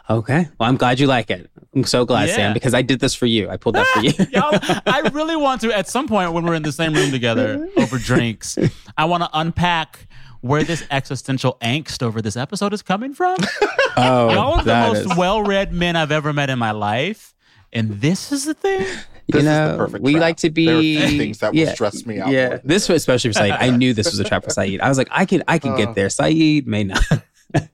[0.10, 1.50] Okay, well, I'm glad you like it.
[1.76, 2.36] I'm so glad, Yeah.
[2.36, 3.50] Sam, because I did this for you.
[3.50, 4.14] I pulled that for you.
[4.32, 4.42] Yo,
[4.88, 7.98] I really want to, at some point when we're in the same room together over
[8.00, 8.58] drinks,
[8.98, 10.08] I want to unpack
[10.42, 13.38] where this existential angst over this episode is coming from.
[13.98, 17.34] oh, Y'all are the most is- well read men I've ever met in my life.
[17.74, 18.80] And this is the thing.
[18.80, 20.22] This you is the know, perfect we trap.
[20.22, 20.98] like to be.
[20.98, 22.62] There things that will stress me out Yeah, more.
[22.66, 23.52] this was especially for Saeed.
[23.52, 24.82] I knew this was a trap for Saeed.
[24.82, 25.78] I was like, I can, I can Uh.
[25.78, 26.10] get there.
[26.10, 27.02] Saeed may not.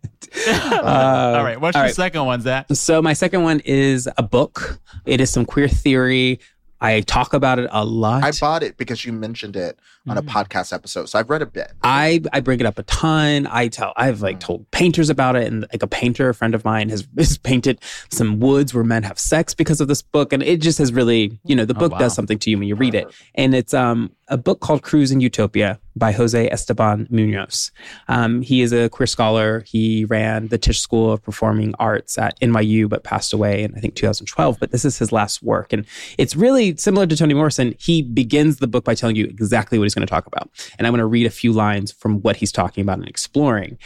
[0.47, 1.59] Uh, all right.
[1.59, 1.95] What's all your right.
[1.95, 2.67] second one, Zach?
[2.73, 4.79] So my second one is a book.
[5.05, 6.39] It is some queer theory.
[6.79, 8.23] I talk about it a lot.
[8.23, 10.27] I bought it because you mentioned it on a Mm.
[10.29, 11.71] podcast episode, so I've read a bit.
[11.83, 13.47] I I bring it up a ton.
[13.49, 16.63] I tell I've like told painters about it, and like a painter, a friend of
[16.63, 20.43] mine, has, has painted some woods where men have sex because of this book, and
[20.43, 21.97] it just has really, you know, the Oh, book wow.
[21.99, 25.21] does something to you when you read it, and it's um a book called Cruising
[25.21, 27.71] Utopia by Jose Esteban Munoz.
[28.07, 29.61] Um, he is a queer scholar.
[29.61, 33.79] He ran the Tisch School of Performing Arts at NYU, but passed away in I
[33.79, 34.57] think 2012.
[34.59, 35.85] But this is his last work, and
[36.17, 37.73] it's really similar to Toni Morrison.
[37.79, 40.85] He begins the book by telling you exactly what he's going to talk about, and
[40.85, 43.77] I'm going to read a few lines from what he's talking about and exploring,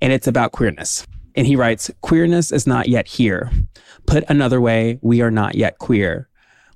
[0.00, 1.06] and it's about queerness.
[1.36, 3.50] And he writes, "Queerness is not yet here.
[4.06, 6.28] Put another way, we are not yet queer."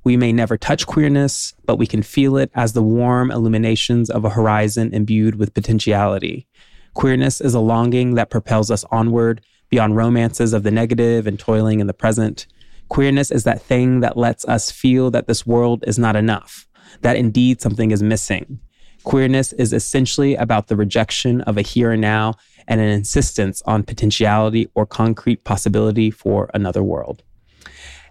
[0.05, 4.24] We may never touch queerness, but we can feel it as the warm illuminations of
[4.24, 6.49] a horizon imbued with potentiality.
[6.95, 11.81] Queerness is a longing that propels us onward beyond romances of the negative and toiling
[11.81, 12.47] in the present.
[12.89, 16.66] Queerness is that thing that lets us feel that this world is not enough,
[17.01, 18.61] that indeed something is missing.
[19.05, 22.35] Queerness is essentially about the rejection of a here and now
[22.68, 27.22] and an insistence on potentiality or concrete possibility for another world.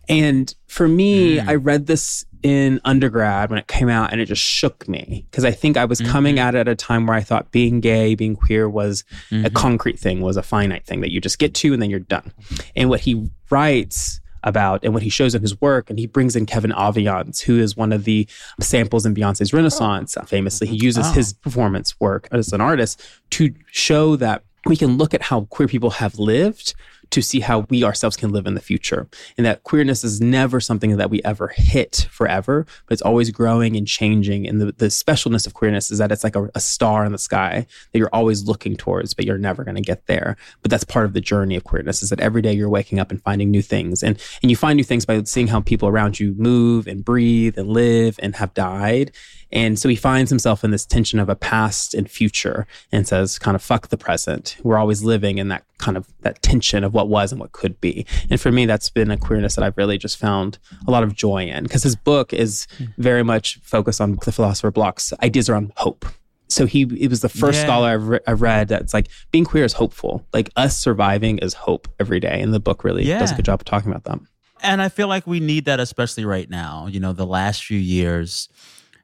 [0.09, 1.47] And for me, Mm.
[1.47, 5.45] I read this in undergrad when it came out and it just shook me because
[5.45, 6.47] I think I was coming Mm-hmm.
[6.47, 9.53] at it at a time where I thought being gay, being queer was a Mhm.
[9.53, 12.31] concrete thing, was a finite thing that you just get to and then you're done.
[12.75, 16.35] And what he writes about and what he shows in his work, and he brings
[16.35, 18.27] in Kevin Aviance, who is one of the
[18.59, 20.17] samples in Beyonce's Renaissance.
[20.25, 21.11] Famously, he uses Oh.
[21.11, 22.99] his performance work as an artist
[23.31, 26.73] to show that we can look at how queer people have lived
[27.11, 29.07] to see how we ourselves can live in the future.
[29.37, 33.75] And that queerness is never something that we ever hit forever, but it's always growing
[33.75, 34.47] and changing.
[34.47, 37.17] And the, the specialness of queerness is that it's like a, a star in the
[37.17, 40.37] sky that you're always looking towards, but you're never going to get there.
[40.61, 43.11] But that's part of the journey of queerness is that every day you're waking up
[43.11, 44.01] and finding new things.
[44.01, 47.57] And, and you find new things by seeing how people around you move and breathe
[47.57, 49.11] and live and have died.
[49.51, 53.37] And so he finds himself in this tension of a past and future and says,
[53.37, 54.57] kind of, fuck the present.
[54.63, 57.79] We're always living in that kind of that tension of what was and what could
[57.81, 58.05] be.
[58.29, 61.15] And for me, that's been a queerness that I've really just found a lot of
[61.15, 62.85] joy in because his book is hmm.
[62.97, 66.05] very much focused on the philosopher Bloch's ideas around hope.
[66.47, 67.65] So he, it was the first Yeah.
[67.65, 70.25] scholar I've, re- I've read that's like being queer is hopeful.
[70.33, 72.41] Like us surviving is hope every day.
[72.41, 74.19] And the book really does a good job of talking about that.
[74.61, 76.87] And I feel like we need that, especially right now.
[76.87, 78.49] You know, the last few years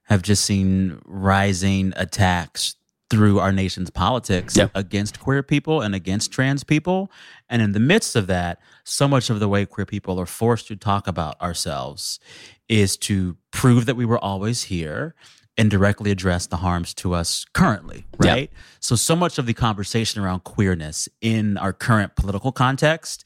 [0.08, 2.76] have just seen rising attacks
[3.10, 4.68] through our nation's politics Yeah.
[4.76, 7.10] against queer people and against trans people.
[7.50, 10.68] And in the midst of that, so much of the way queer people are forced
[10.68, 12.20] to talk about ourselves
[12.68, 15.16] is to prove that we were always here
[15.58, 18.52] and directly address the harms to us currently, right?
[18.82, 23.24] So, so much of the conversation around queerness in our current political context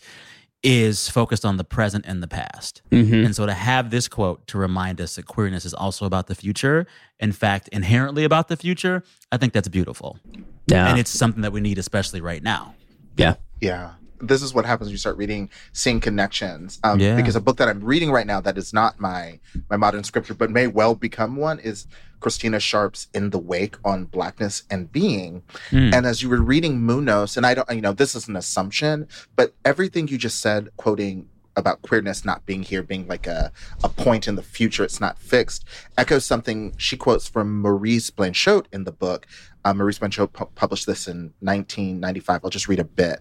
[0.64, 2.82] is focused on the present and the past.
[2.91, 3.26] Mhm.
[3.26, 6.36] And so to have this quote to remind us that queerness is also about the
[6.36, 6.86] future,
[7.20, 10.20] in fact, inherently about the future, I think that's beautiful.
[10.68, 10.88] Yeah.
[10.88, 12.76] And it's something that we need, especially right now.
[13.18, 13.36] yeah.
[13.59, 13.91] Yeah.
[14.22, 16.80] This is what happens when you start reading Seeing Connections.
[16.84, 17.16] Um, Yeah.
[17.16, 20.34] Because a book that I'm reading right now that is not my my modern scripture,
[20.34, 21.88] but may well become one, is
[22.20, 25.44] Christina Sharpe's In the Wake on Blackness and Being.
[25.72, 25.94] Mm.
[25.94, 29.08] And as you were reading Munoz and I don't, you know, this is an assumption,
[29.36, 33.52] but everything you just said, quoting about queerness not being here, being like a,
[33.84, 35.66] a point in the future, it's not fixed,
[35.98, 39.28] echoes something she quotes from Maurice Blanchot in the book.
[39.66, 42.42] Uh, Maurice Blanchot pu- published this in 1995.
[42.44, 43.20] I'll just read a bit.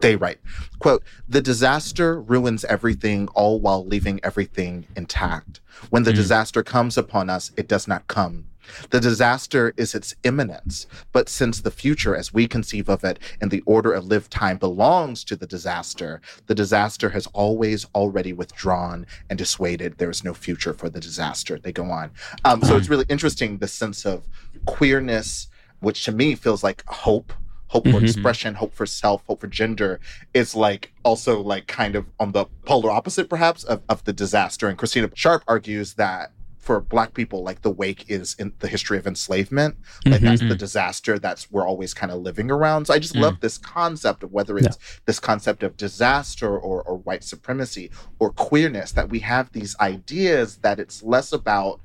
[0.00, 0.40] They write,
[0.78, 5.60] quote, the disaster ruins everything, all while leaving everything intact.
[5.90, 6.16] When the Mm.
[6.16, 8.44] disaster comes upon us, it does not come.
[8.90, 13.50] The disaster is its imminence, but since the future, as we conceive of it, and
[13.50, 19.06] the order of lived time belongs to the disaster, the disaster has always already withdrawn
[19.30, 19.98] and dissuaded.
[19.98, 21.58] There is no future for the disaster.
[21.58, 22.10] They go on.
[22.44, 24.26] Um, so it's really interesting the sense of
[24.66, 25.46] queerness,
[25.80, 27.32] which to me feels like hope.
[27.68, 28.04] Hope for Mhm.
[28.04, 29.98] expression, hope for self, hope for gender
[30.34, 34.68] is like also like kind of on the polar opposite perhaps of, of the disaster.
[34.68, 38.98] And Christina Sharpe argues that for black people, like the wake is in the history
[38.98, 39.76] of enslavement.
[40.04, 42.86] Like that's the disaster that's we're always kind of living around.
[42.86, 43.20] So I just Mm.
[43.22, 48.30] love this concept of whether it's this concept of disaster or, or white supremacy or
[48.32, 51.80] queerness, that we have these ideas that it's less about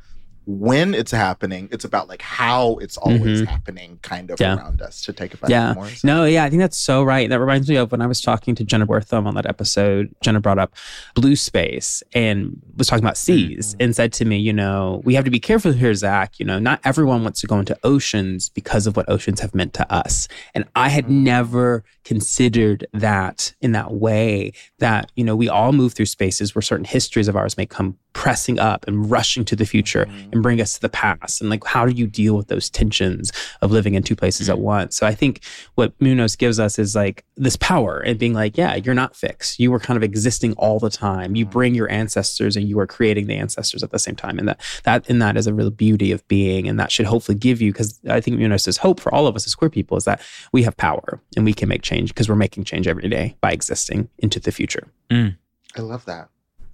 [0.45, 3.47] when it's happening, it's about like how it's always Mhm.
[3.47, 4.57] happening kind of Yeah.
[4.57, 5.69] around us to take it back Yeah.
[5.69, 6.03] to Morris.
[6.03, 7.23] No, yeah, I think that's so right.
[7.23, 10.09] And that reminds me of when I was talking to Jenna Wortham on that episode.
[10.21, 10.73] Jenna brought up
[11.13, 13.83] blue space and was talking about seas mm-hmm.
[13.83, 16.39] and said to me, you know, we have to be careful here, Zach.
[16.39, 19.73] You know, not everyone wants to go into oceans because of what oceans have meant
[19.75, 20.27] to us.
[20.55, 21.23] And I had mm-hmm.
[21.23, 26.61] never considered that in that way that, you know, we all move through spaces where
[26.63, 30.29] certain histories of ours may come pressing up and rushing to the future mm-hmm.
[30.31, 31.39] and bring us to the past.
[31.39, 34.59] And like, how do you deal with those tensions of living in two places at
[34.59, 34.97] once?
[34.97, 35.41] So I think
[35.75, 39.59] what Munoz gives us is like this power and being like, yeah, you're not fixed.
[39.59, 41.35] You were kind of existing all the time.
[41.35, 44.39] You bring your ancestors and you are creating the ancestors at the same time.
[44.39, 46.67] And that that in that is a real beauty of being.
[46.67, 49.45] And that should hopefully give you, because I think Munoz's hope for all of us
[49.45, 52.35] as queer people is that we have power and we can make change because we're
[52.35, 54.87] making change every day by existing into the future.
[55.09, 55.37] Mm.
[55.77, 56.29] I love that.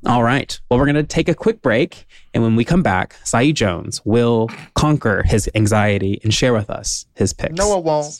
[0.06, 0.60] All right.
[0.70, 2.06] Well, we're going to take a quick break.
[2.34, 7.08] And when we come back, Saeed Jones will conquer his anxiety and share with us
[7.16, 7.56] his picks.
[7.56, 8.14] No, I won't.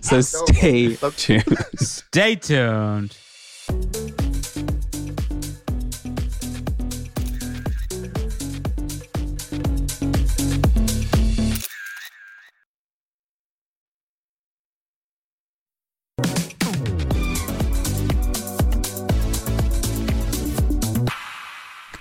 [0.04, 1.56] so stay tuned.
[1.76, 3.16] Stay tuned.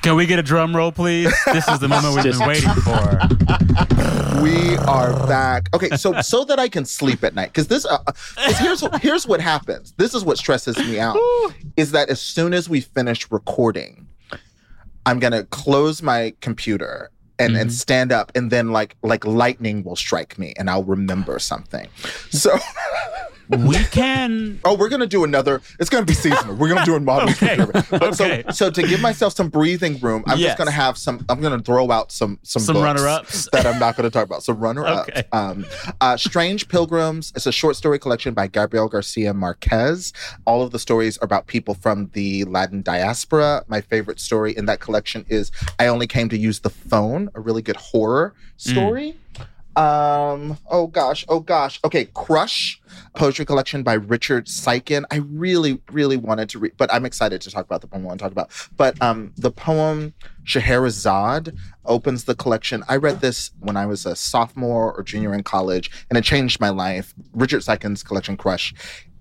[0.07, 1.33] Can we get a drum roll, please?
[1.47, 4.41] This is the moment we've been waiting for.
[4.41, 5.67] we are back.
[5.73, 9.01] Okay, so so that I can sleep at night because this uh, uh, 'cause here's
[9.01, 9.93] here's what happens.
[9.97, 11.17] This is what stresses me out
[11.75, 14.07] is that as soon as we finish recording,
[15.05, 19.97] I'm gonna close my computer and and stand up, and then like like lightning will
[19.97, 21.89] strike me, and I'll remember something.
[22.29, 22.57] So.
[23.49, 24.59] We can.
[24.65, 25.61] Oh, we're gonna do another.
[25.79, 26.55] It's gonna be seasonal.
[26.55, 27.55] We're gonna do a modern Okay.
[27.89, 28.43] But Okay.
[28.47, 30.49] So, so to give myself some breathing room, I'm Yes.
[30.49, 31.25] just gonna have some.
[31.29, 33.49] I'm gonna throw out some some Some runner-ups?
[33.53, 34.43] that I'm not gonna talk about.
[34.43, 35.09] Some runner ups.
[35.09, 35.23] Okay.
[35.31, 35.65] Um,
[36.01, 37.31] uh, Strange Pilgrims.
[37.35, 40.13] It's a short story collection by Gabriel Garcia Marquez.
[40.45, 43.63] All of the stories are about people from the Latin diaspora.
[43.67, 47.39] My favorite story in that collection is "I Only Came to Use the Phone," a
[47.39, 49.15] really good horror story.
[49.77, 50.57] Um.
[50.69, 51.25] Oh gosh.
[51.29, 51.79] Oh gosh.
[51.85, 52.05] Okay.
[52.13, 52.81] Crush
[53.15, 55.03] poetry collection by Richard Siken.
[55.11, 58.07] I really, really wanted to read, but I'm excited to talk about the poem I
[58.07, 58.51] want to talk about.
[58.75, 60.13] But um, the poem
[60.43, 61.53] Scheherazade
[61.85, 62.83] opens the collection.
[62.87, 66.59] I read this when I was a sophomore or junior in college, and it changed
[66.59, 67.13] my life.
[67.33, 68.73] Richard Siken's collection Crush.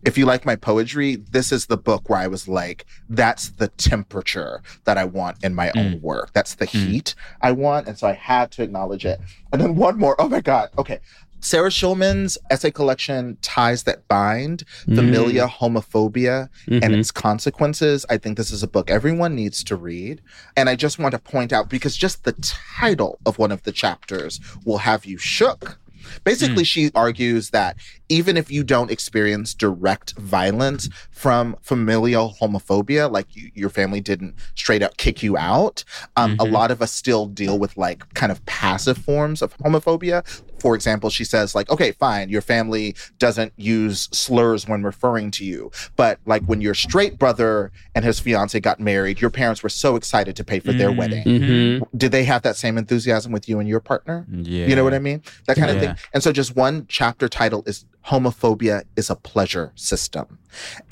[0.06, 3.66] If you like my poetry, this is the book where I was like, that's the
[3.68, 6.00] temperature that I want in my own mm.
[6.00, 6.32] work.
[6.32, 6.86] That's the mm.
[6.86, 7.88] heat I want.
[7.88, 9.20] And so I had to acknowledge it.
[9.52, 10.14] And then one more.
[10.20, 10.70] Oh my God.
[10.78, 11.00] Okay.
[11.40, 15.50] Sarah Schulman's essay collection, Ties That Bind, Familia, mm.
[15.50, 16.98] Homophobia, and Mhm.
[16.98, 18.06] Its Consequences.
[18.08, 20.22] I think this is a book everyone needs to read.
[20.56, 22.32] And I just want to point out because just the
[22.78, 25.78] title of one of the chapters will have you shook.
[26.24, 27.76] Basically, she argues that
[28.08, 34.34] even if you don't experience direct violence from familial homophobia, like you, your family didn't
[34.54, 35.82] straight up kick you out,
[36.16, 36.52] um, a Mhm.
[36.52, 40.22] lot of us still deal with like kind of passive forms of homophobia.
[40.58, 45.44] For example, she says, like, okay, fine, your family doesn't use slurs when referring to
[45.44, 45.70] you.
[45.96, 49.96] But like when your straight brother and his fiance got married, your parents were so
[49.96, 50.96] excited to pay for their Mm.
[50.96, 51.24] wedding.
[51.24, 51.82] Mhm.
[51.96, 54.26] Did they have that same enthusiasm with you and your partner?
[54.30, 54.66] Yeah.
[54.66, 55.22] You know what I mean?
[55.46, 55.94] That kind of thing.
[56.14, 60.38] And so just one chapter title is Homophobia is a Pleasure System.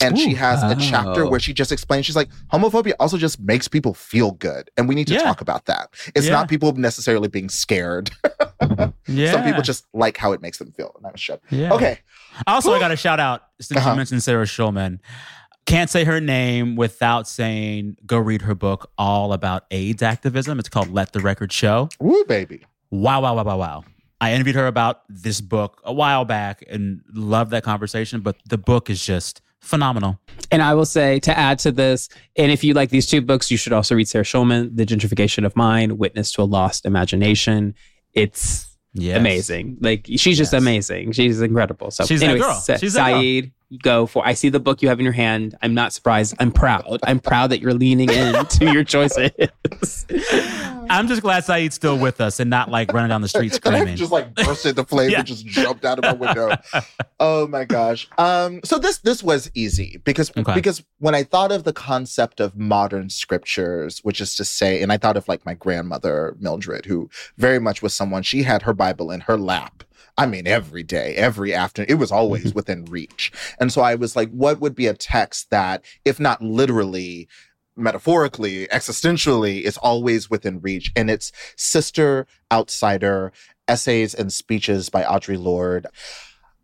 [0.00, 0.36] And she Ooh.
[0.36, 1.30] has a chapter Oh.
[1.30, 4.70] where she just explains, she's like, homophobia also just makes people feel good.
[4.76, 5.22] And we need to Yeah.
[5.22, 5.90] talk about that.
[6.14, 6.32] It's Yeah.
[6.32, 8.10] not people necessarily being scared.
[9.06, 9.30] Yeah.
[9.32, 10.92] Some people just like how it makes them feel.
[10.96, 11.40] And I'm shut.
[11.50, 11.72] Yeah.
[11.72, 12.00] Okay.
[12.46, 13.90] Also, I got a shout out since Uh-huh.
[13.90, 14.98] you mentioned Sarah Schulman.
[15.66, 20.58] Can't say her name without saying go read her book all about AIDS activism.
[20.58, 21.88] It's called Let the Record Show.
[22.00, 22.66] Woo, baby.
[22.90, 23.84] Wow, wow, wow, wow, wow.
[24.20, 28.58] I interviewed her about this book a while back and loved that conversation, but the
[28.58, 30.18] book is just phenomenal.
[30.50, 33.50] And I will say to add to this, and if you like these two books,
[33.50, 37.74] you should also read Sarah Schulman, The Gentrification of Mind, Witness to a Lost Imagination.
[38.12, 39.16] It's Yes.
[39.18, 39.78] amazing.
[39.80, 40.62] Like she's just Yes.
[40.62, 41.12] amazing.
[41.12, 41.90] She's incredible.
[41.90, 42.78] So She's that anyways, girl.
[42.78, 43.20] She's that girl.
[43.74, 44.26] Saeed, go for.
[44.26, 45.54] I see the book you have in your hand.
[45.62, 46.34] I'm not surprised.
[46.38, 47.00] I'm proud.
[47.04, 49.30] I'm proud that you're leaning into your choices.
[50.90, 53.96] I'm just glad Saeed's still with us and not like running down the street screaming.
[53.96, 55.18] just like burst into flame Yeah.
[55.20, 56.56] and just jumped out of my window.
[57.20, 58.08] oh my gosh.
[58.18, 60.54] Um, so this this was easy because Okay.
[60.54, 64.92] because when I thought of the concept of modern scriptures, which is to say, and
[64.92, 67.08] I thought of like my grandmother Mildred, who
[67.38, 69.84] very much was someone she had her Bible in her lap.
[70.16, 72.56] I mean, every day, every afternoon, it was always mm-hmm.
[72.56, 73.32] within reach.
[73.58, 77.28] And so I was like, what would be a text that, if not literally,
[77.76, 80.92] metaphorically, existentially, is always within reach?
[80.94, 83.32] And it's Sister Outsider
[83.66, 85.86] Essays and Speeches by Audre Lorde.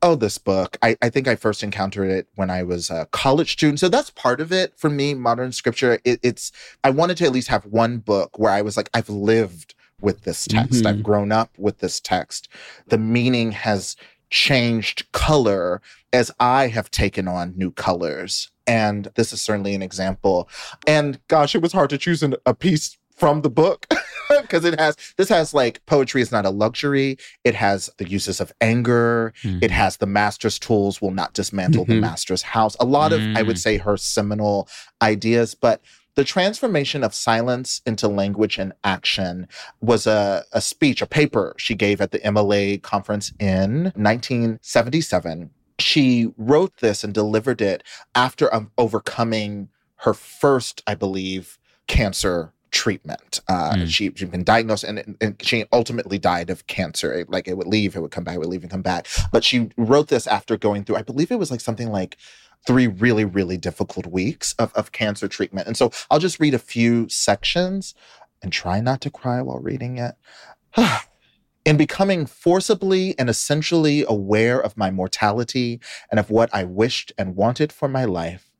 [0.02, 0.78] Oh, this book.
[0.80, 3.80] I, I think I first encountered it when I was a college student.
[3.80, 5.98] So that's part of it for me, modern scripture.
[6.04, 6.52] It, it's,
[6.84, 10.22] I wanted to at least have one book where I was like, I've lived with
[10.22, 10.82] this text.
[10.82, 10.86] Mhm.
[10.86, 12.48] I've grown up with this text.
[12.88, 13.96] The meaning has
[14.30, 15.82] changed color
[16.12, 18.50] as I have taken on new colors.
[18.66, 20.48] And this is certainly an example.
[20.86, 23.86] And gosh, it was hard to choose an, a piece from the book
[24.40, 27.18] because it has this has like poetry is not a luxury.
[27.44, 29.34] It has the uses of anger.
[29.42, 29.62] Mhm.
[29.62, 32.00] It has the master's tools will not dismantle the Mhm.
[32.00, 32.76] master's house.
[32.80, 33.60] A lot of, I would Mm.
[33.60, 34.68] say, her seminal
[35.02, 35.82] ideas, but
[36.16, 39.46] the transformation of silence into language and action
[39.80, 45.50] was a, a speech, a paper she gave at the MLA conference in 1977.
[45.78, 47.82] She wrote this and delivered it
[48.14, 53.40] after um, overcoming her first, I believe, cancer treatment.
[53.48, 53.88] Uh, Mm.
[53.88, 57.12] she, she'd been diagnosed and, and she ultimately died of cancer.
[57.12, 59.08] It- like it would leave, it would come back, it would leave and come back.
[59.32, 62.16] But she wrote this after going through, I believe it was like something like
[62.66, 65.66] three really, really difficult weeks of, of cancer treatment.
[65.66, 67.94] And so I'll just read a few sections
[68.42, 70.14] and try not to cry while reading it.
[71.64, 75.78] In becoming forcibly and essentially aware of my mortality
[76.10, 78.50] and of what I wished and wanted for my life,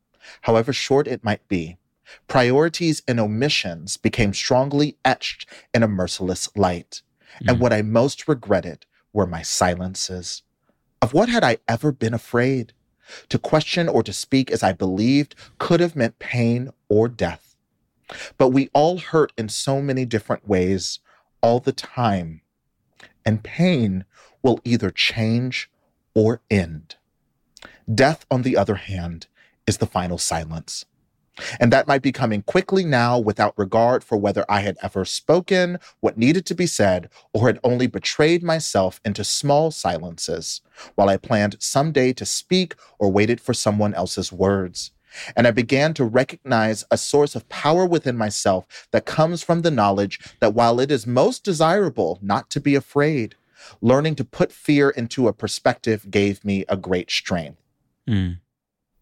[0.42, 1.78] however short it might be,
[2.26, 7.02] Priorities and omissions became strongly etched in a merciless light.
[7.46, 7.60] And Mm.
[7.60, 10.42] what I most regretted were my silences.
[11.00, 12.72] Of what had I ever been afraid?
[13.28, 17.56] To question or to speak as I believed could have meant pain or death.
[18.38, 20.98] But we all hurt in so many different ways
[21.40, 22.42] all the time.
[23.24, 24.04] And pain
[24.42, 25.70] will either change
[26.14, 26.96] or end.
[27.92, 29.26] Death, on the other hand,
[29.66, 30.84] is the final silence.
[31.58, 35.78] And that might be coming quickly now without regard for whether I had ever spoken
[36.00, 40.60] what needed to be said or had only betrayed myself into small silences
[40.94, 44.92] while I planned someday to speak or waited for someone else's words.
[45.36, 49.70] And I began to recognize a source of power within myself that comes from the
[49.70, 53.34] knowledge that while it is most desirable not to be afraid,
[53.80, 57.60] learning to put fear into a perspective gave me a great strength.
[58.08, 58.38] Mm.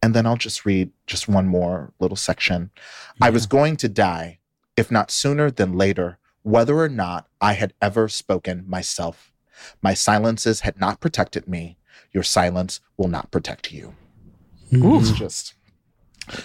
[0.02, 2.70] And then I'll just read just one more little section.
[3.20, 4.38] I was going to die,
[4.76, 9.32] if not sooner than later, whether or not I had ever spoken myself.
[9.82, 11.78] My silences had not protected me.
[12.12, 13.94] Your silence will not protect you.
[14.70, 14.96] Hmm.
[14.96, 15.54] It's just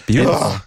[0.06, 0.34] Beautiful.
[0.34, 0.62] Ugh.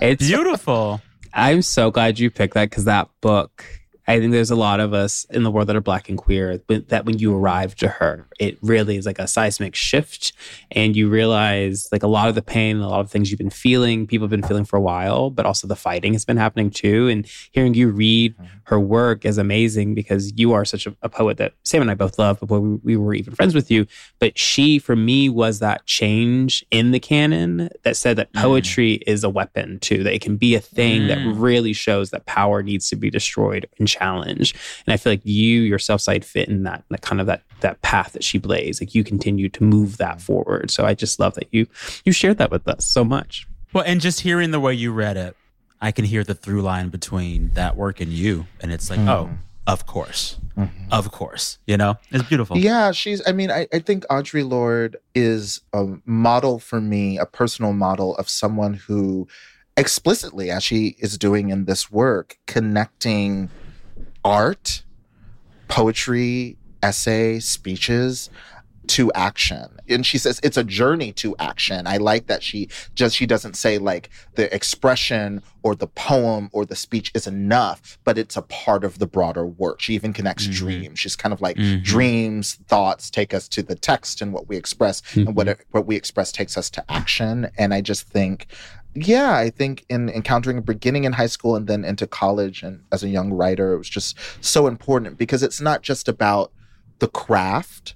[0.00, 1.00] It's Beautiful.
[1.32, 3.64] I'm so glad you picked that because that book,
[4.08, 6.60] I think there's a lot of us in the world that are black and queer
[6.66, 10.32] but that when you arrive to her, it really is like a seismic shift.
[10.72, 13.50] And you realize like a lot of the pain, a lot of things you've been
[13.50, 16.70] feeling, people have been feeling for a while, but also the fighting has been happening
[16.70, 17.08] too.
[17.08, 18.34] And hearing you read
[18.64, 21.94] her work is amazing because you are such a, a poet that Sam and I
[21.94, 23.86] both love before we, we were even friends with you.
[24.18, 29.22] But she, for me, was that change in the canon that said that poetry is
[29.24, 31.40] a weapon too, that it can be a thing that Mm.
[31.40, 34.56] really shows that power needs to be destroyed and challenged.
[34.86, 37.80] And I feel like you yourself Saeed fit in that, that kind of that that
[37.82, 38.80] path that she blazed.
[38.80, 40.70] Like you continue to move that forward.
[40.70, 41.66] So I just love that you
[42.04, 43.46] you shared that with us so much.
[43.72, 45.36] Well, and just hearing the way you read it,
[45.80, 48.46] I can hear the through line between that work and you.
[48.60, 49.34] And it's like, oh, mm-hmm.
[49.66, 50.38] of course.
[50.56, 50.92] Mm-hmm.
[50.92, 51.58] Of course.
[51.66, 52.58] You know, it's beautiful.
[52.58, 57.24] Yeah, she's, I mean, I, I think Audre Lorde is a model for me, a
[57.24, 59.26] personal model of someone who
[59.76, 63.48] explicitly, as she is doing in this work, connecting
[64.24, 64.82] art,
[65.68, 68.30] poetry, essay, speeches
[68.88, 69.68] to action.
[69.88, 71.86] And she says it's a journey to action.
[71.86, 76.64] I like that she just she doesn't say like the expression or the poem or
[76.66, 79.80] the speech is enough, but it's a part of the broader work.
[79.80, 80.52] She even connects Mhm.
[80.54, 80.98] dreams.
[80.98, 81.84] She's kind of like Mhm.
[81.84, 85.86] dreams, thoughts take us to the text and what we express, and what it, what
[85.86, 87.48] we express takes us to action.
[87.56, 88.48] And I just think
[88.94, 93.02] yeah, I think in encountering beginning in high school and then into college and as
[93.02, 96.52] a young writer, it was just so important because it's not just about
[96.98, 97.94] the craft,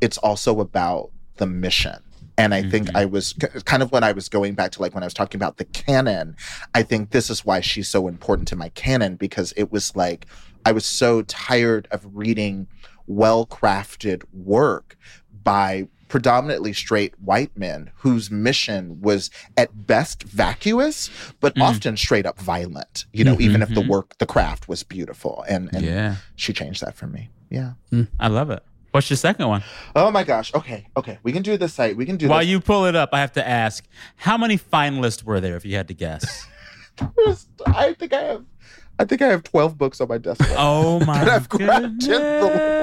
[0.00, 2.02] it's also about the mission.
[2.38, 2.96] And I think Mhm.
[2.96, 3.34] I was
[3.66, 5.64] kind of when I was going back to like when I was talking about the
[5.66, 6.34] canon,
[6.74, 10.26] I think this is why she's so important to my canon because it was like
[10.64, 12.68] I was so tired of reading
[13.06, 14.96] well crafted work
[15.44, 21.08] by predominantly straight white men whose mission was at best vacuous,
[21.40, 21.62] but Mm.
[21.62, 23.88] often straight up violent, you know, even if the Mhm.
[23.88, 25.42] work, the craft was beautiful.
[25.48, 26.16] And, and Yeah.
[26.36, 27.30] she changed that for me.
[27.48, 27.72] Yeah.
[28.20, 28.62] I love it.
[28.90, 29.62] What's your second one?
[29.96, 30.52] Oh my gosh.
[30.54, 30.86] Okay.
[30.98, 31.18] Okay.
[31.22, 31.96] We can do this Saeed.
[31.96, 32.48] We can do While this.
[32.48, 33.82] you pull it up, I have to ask
[34.16, 36.46] how many finalists were there if you had to guess?
[37.66, 38.44] I think I have.
[38.98, 40.40] I think I have twelve books on my desk.
[40.40, 40.54] right.
[40.56, 42.18] Oh my that I've grabbed the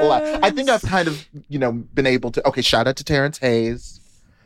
[0.04, 0.40] la- goodness.
[0.44, 2.48] I think I've kind of, you know, been able to.
[2.48, 3.96] Okay, shout out to Terrence Hayes.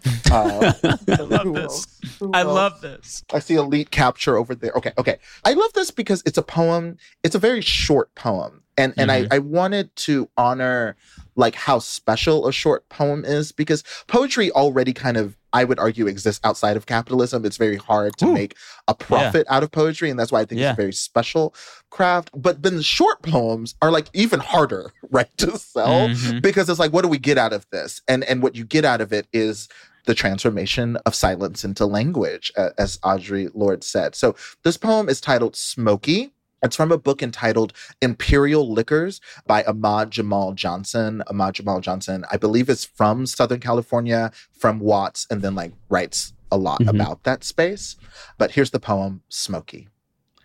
[0.30, 1.88] Uh, I love this.
[2.34, 2.47] I else?
[2.53, 3.24] love this.
[3.32, 4.72] I see elite capture over there.
[4.76, 5.18] Okay, okay.
[5.45, 6.97] I love this because it's a poem.
[7.24, 9.28] It's a very short poem, and and Mhm.
[9.32, 10.96] I I wanted to honor
[11.36, 16.08] like how special a short poem is because poetry already kind of I would argue
[16.08, 17.46] exists outside of capitalism.
[17.46, 18.34] It's very hard to Ooh.
[18.34, 18.56] make
[18.88, 20.72] a profit out of poetry, and that's why I think Yeah.
[20.72, 21.54] it's a very special
[21.92, 22.32] craft.
[22.36, 26.42] But then the short poems are like even harder, right, to sell Mhm.
[26.42, 28.84] because it's like what do we get out of this and and what you get
[28.86, 29.68] out of it is
[30.06, 35.56] the transformation of silence into language as Audre Lorde said so this poem is titled
[35.56, 41.22] smoky it's from a book entitled Imperial Liquors by Amaud Jamaul Johnson.
[41.28, 46.34] Amaud Jamaul Johnson, I believe, is from Southern California, from Watts, and then like writes
[46.51, 46.89] a lot Mhm.
[46.89, 47.95] about that space.
[48.38, 49.89] But here's the poem Smoky.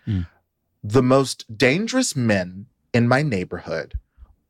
[0.07, 0.27] Mm.
[0.83, 3.99] The most dangerous men in my neighborhood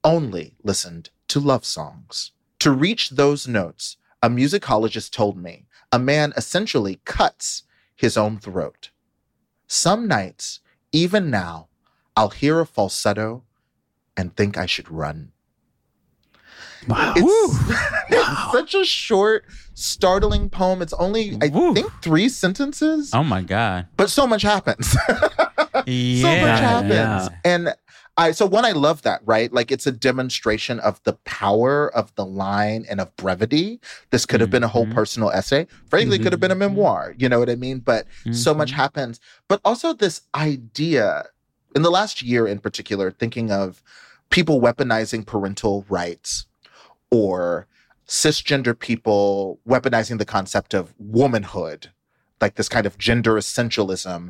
[0.04, 2.32] only listened to love songs.
[2.60, 7.64] To reach those notes, a musicologist told me a man essentially cuts
[7.96, 8.90] his own throat.
[9.68, 10.62] Some nights,
[10.92, 11.68] even now,
[12.16, 13.44] I'll hear a falsetto
[14.18, 15.32] and think I should run.
[16.88, 17.14] Wow.
[17.16, 17.60] It's,
[18.10, 20.82] it's such a short, startling poem.
[20.82, 21.74] It's only, I Woo.
[21.74, 23.88] think, three sentences, Oh my God.
[23.98, 24.96] but so much happens.
[25.86, 26.22] Yeah.
[26.22, 26.92] so much happens.
[26.94, 27.28] yeah.
[27.46, 27.74] And
[28.20, 29.52] I so one, I love that, right?
[29.54, 33.80] Like it's a demonstration of the power of the line and of brevity.
[34.12, 34.94] This could have been a whole Mhm.
[34.94, 35.68] personal essay.
[35.90, 36.60] Frankly, could have been a Mhm.
[36.76, 37.14] memoir.
[37.18, 37.80] You know what I mean?
[37.80, 39.22] But so much happens.
[39.48, 41.28] But also this idea
[41.76, 43.82] in the last year in particular, thinking of
[44.30, 46.46] people weaponizing parental rights
[47.12, 47.68] or
[48.08, 51.92] cisgender people weaponizing the concept of womanhood,
[52.42, 54.30] like this kind of gender essentialism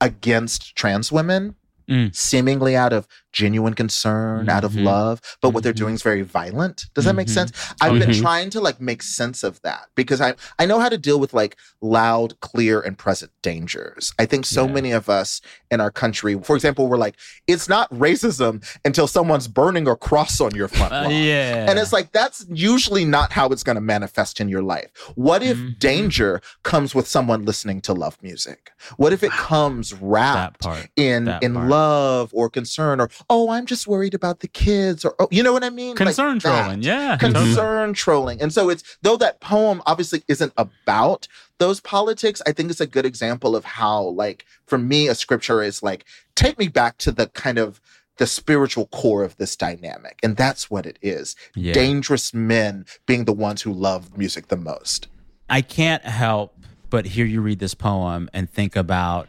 [0.00, 1.54] against trans women.
[1.88, 2.14] Mm.
[2.14, 4.84] Seemingly out of genuine concern, out of Mhm.
[4.84, 5.76] love, but what they're Mhm.
[5.84, 6.86] doing is very violent.
[6.94, 7.34] Does that make Mhm.
[7.34, 7.52] sense?
[7.80, 10.96] I've been trying to like make sense of that because I I know how to
[10.96, 14.12] deal with like loud, clear, and present dangers.
[14.18, 14.72] I think so Yeah.
[14.72, 17.16] many of us in our country, for example, we're like,
[17.48, 21.10] it's not racism until someone's burning a cross on your front Uh, lawn.
[21.10, 21.66] yeah.
[21.68, 24.90] And it's like that's usually not how it's going to manifest in your life.
[25.16, 28.70] What if danger comes with someone listening to love music?
[28.96, 30.66] What if it comes wrapped
[30.96, 31.68] in that in part.
[31.68, 35.52] love or concern or oh I'm just worried about the kids or oh you know
[35.52, 35.90] what I mean?
[35.90, 36.82] Like Concern that trolling.
[36.82, 37.16] Yeah.
[37.16, 37.92] concern mm-hmm.
[37.92, 38.42] trolling.
[38.42, 42.86] And so it's though that poem obviously isn't about those politics, I think it's a
[42.86, 46.04] good example of how like for me a scripture is like
[46.34, 47.80] take me back to the kind of
[48.16, 50.20] the spiritual core of this dynamic.
[50.22, 51.34] And that's what it is.
[51.56, 51.74] Yeah.
[51.74, 55.08] Dangerous men being the ones who love music the most.
[55.50, 56.56] I can't help
[56.90, 59.26] but hear you read this poem and think about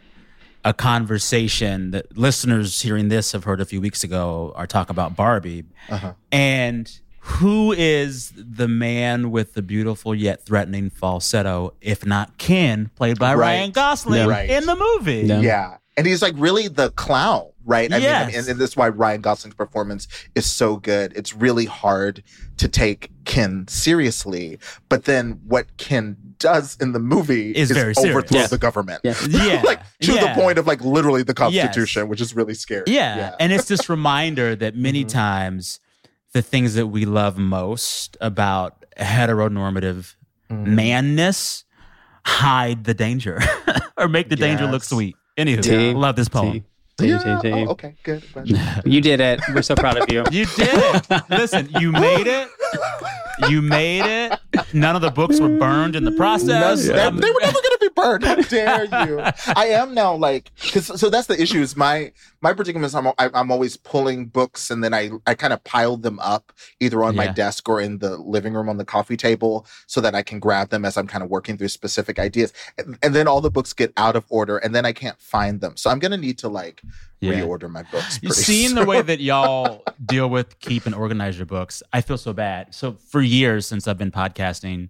[0.66, 5.16] a conversation that listeners hearing this have heard a few weeks ago our talk about
[5.16, 5.64] Barbie.
[5.90, 6.14] Uh-huh.
[6.32, 13.20] And who is the man with the beautiful yet threatening falsetto, if not Ken, played
[13.20, 13.48] by Right.
[13.56, 14.28] Ryan Gosling.
[14.28, 14.50] Right.
[14.50, 15.22] in the movie?
[15.28, 15.78] Yeah.
[15.98, 17.92] And he's like really the clown, right?
[17.94, 21.14] I mean, I mean, and, and this is why Ryan Gosling's performance is so good.
[21.16, 22.22] It's really hard
[22.58, 27.94] to take Ken seriously, but then what Ken does in the movie Is is, very
[27.98, 28.48] overthrow Yeah.
[28.48, 29.00] the government.
[29.06, 29.16] Yeah.
[29.30, 29.62] Yeah.
[29.64, 30.34] like to Yeah.
[30.34, 32.84] the point of like literally the Constitution, which is really scary.
[32.88, 33.34] Yeah.
[33.40, 35.10] And it's this reminder that many Mhm.
[35.10, 35.80] times
[36.34, 40.16] the things that we love most about heteronormative
[40.52, 40.68] Mhm.
[40.68, 41.64] manness
[42.26, 43.40] hide the danger
[43.98, 45.16] or make the danger look sweet.
[45.38, 45.94] Anywho, T.
[45.94, 46.54] love this poem.
[46.54, 46.64] T.
[46.98, 47.40] T, Yeah.
[47.42, 47.54] T, T.
[47.54, 48.24] Oh, okay, good.
[48.46, 49.42] You- You did it.
[49.54, 50.24] We're so proud of you.
[50.32, 51.24] You did it.
[51.30, 52.48] Listen, you made it.
[53.50, 54.40] You made it.
[54.74, 56.88] None of the books were burned in the None- process.
[56.88, 58.24] they, Um, they were never going to be burned.
[58.24, 59.20] How dare you?
[59.56, 61.62] I am now like because so that's the issue.
[61.62, 62.12] Is my
[62.42, 65.64] my predicament is I'm I- I'm always pulling books and then I I kind of
[65.64, 69.18] pile them up either on my desk or in the living room on the coffee
[69.18, 72.54] table so that I can grab them as I'm kind of working through specific ideas.
[72.78, 75.60] And, and then all the books get out of order and then I can't find
[75.62, 75.76] them.
[75.78, 76.82] So I'm going to need to like
[77.22, 77.34] Yeah.
[77.34, 78.20] reorder my books.
[78.22, 81.82] You've pretty seen the way that y'all deal with keep and organize your books.
[81.94, 82.74] I feel so bad.
[82.76, 84.90] So for years since I've been podcasting,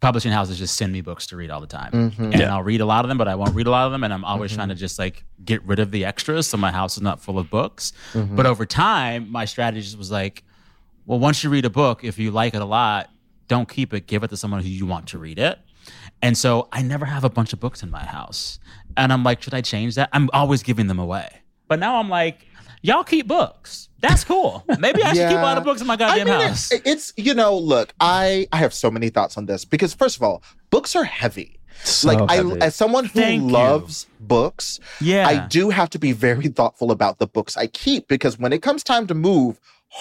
[0.00, 1.92] publishing houses just send me books to read all the time.
[2.12, 2.32] Mhm.
[2.34, 4.04] And I'll read a lot of them, but I won't read a lot of them.
[4.04, 6.96] And I'm always trying to just like get rid of the extras so my house
[6.96, 7.92] is not full of books.
[8.14, 8.36] Mhm.
[8.36, 10.44] But over time, my strategy was like,
[11.06, 13.10] well, once you read a book, if you like it a lot,
[13.48, 15.58] don't keep it, give it to someone who you want to read it.
[16.22, 18.58] And so I never have a bunch of books in my house.
[18.96, 20.10] And I'm like, should I change that?
[20.12, 21.28] I'm always giving them away.
[21.66, 22.46] But now I'm like,
[22.82, 23.88] y'all keep books.
[24.00, 24.64] That's cool.
[24.78, 26.70] Maybe I should keep a lot of books in my I goddamn mean, house.
[26.72, 30.16] it- it's you know, look, I I have so many thoughts on this because first
[30.16, 31.58] of all, books are heavy.
[31.84, 33.48] So like I, as someone who Thank you.
[33.50, 35.28] loves books, yeah.
[35.28, 38.62] I do have to be very thoughtful about the books I keep because when it
[38.62, 39.60] comes time to move,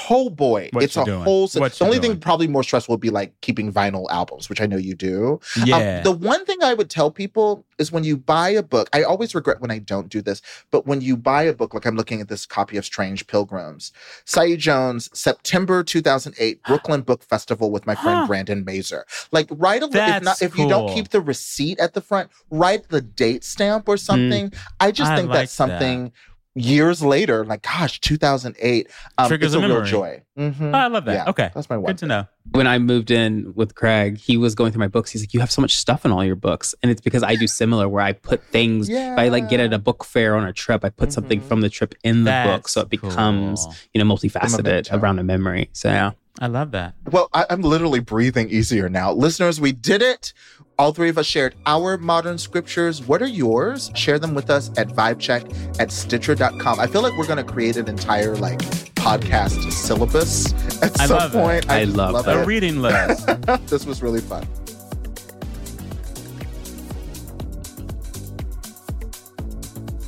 [0.10, 1.22] oh boy, What it's a doing?
[1.24, 1.48] whole.
[1.54, 2.12] What the only doing?
[2.14, 5.40] thing probably more stressful would be like keeping vinyl albums, which I know you do.
[5.56, 6.02] Um, yeah.
[6.02, 9.34] the one thing I would tell people is when you buy a book, I always
[9.36, 12.22] regret when I don't do this, but when you buy a book, like I'm looking
[12.22, 13.92] at this copy of Strange Pilgrims,
[14.26, 18.28] Saeed Jones, September 2008, Brooklyn Book Festival with my friend Huh.
[18.28, 19.06] Brandon Mazer.
[19.32, 22.30] Like, write a if That's not if you don't keep the receipt at the front,
[22.50, 24.52] write the date stamp or something.
[24.80, 26.12] I just I think like that's something.
[26.60, 28.88] Years later, like gosh, 2008,
[29.18, 29.88] um, Triggers it's a a real memory.
[29.90, 30.22] joy.
[30.38, 30.74] Mhm.
[30.74, 31.14] I love that.
[31.14, 31.52] Yeah, okay.
[31.54, 31.92] that's my one.
[31.92, 32.28] Good to know.
[32.52, 35.12] when I moved in with Craig, he was going through my books.
[35.12, 37.36] He's like, "You have so much stuff in all your books," and it's because I
[37.36, 38.90] do similar, where I put things.
[38.90, 39.14] Yeah.
[39.14, 41.48] If I like get at a book fair on a trip, I put something Mhm.
[41.48, 43.76] from the trip in the book, so it becomes cool.
[43.94, 44.98] you know multifaceted memento.
[44.98, 45.70] around a memory.
[45.74, 46.94] So yeah, I love that.
[47.12, 49.12] Well, I, I'm literally breathing easier now.
[49.12, 50.34] Listeners, we did it.
[50.80, 53.02] All three of us shared our modern scriptures.
[53.02, 53.90] What are yours?
[53.96, 56.80] Share them with us at vibecheck at stitcher.com.
[56.80, 58.60] I feel like we're going to create an entire like
[58.94, 60.54] podcast syllabus
[60.84, 61.38] at I some love it.
[61.40, 61.70] point.
[61.70, 62.46] I just love A it.
[62.46, 63.26] reading list.
[63.68, 64.46] this was really fun.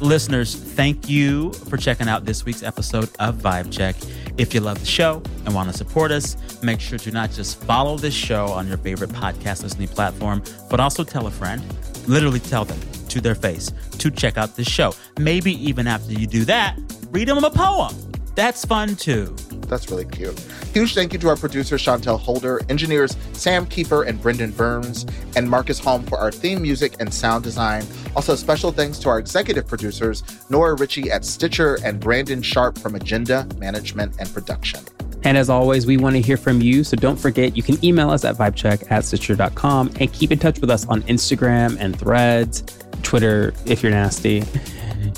[0.01, 3.95] Listeners, thank you for checking out this week's episode of Vibe Check.
[4.39, 7.61] If you love the show and want to support us, make sure to not just
[7.65, 11.61] follow this show on your favorite podcast listening platform, but also tell a friend.
[12.07, 12.79] Literally tell them
[13.09, 14.93] to their face to check out this show.
[15.19, 16.79] Maybe even after you do that,
[17.11, 17.93] read them a poem.
[18.39, 19.35] That's fun too.
[19.67, 20.39] That's really cute.
[20.73, 25.49] Huge thank you to our producer, Chantel Holder, engineers Sam Keeper and Brendan Burns, and
[25.49, 27.85] Marcus Holm for our theme music and sound design.
[28.15, 32.95] Also, special thanks to our executive producers, Nora Ritchie at Stitcher and Brandon Sharp from
[32.95, 34.85] Agenda Management and Production.
[35.25, 36.85] And as always, we want to hear from you.
[36.85, 40.61] So don't forget, you can email us at vibecheck at stitcher.com and keep in touch
[40.61, 42.63] with us on Instagram and threads,
[43.03, 44.45] Twitter, if you're nasty.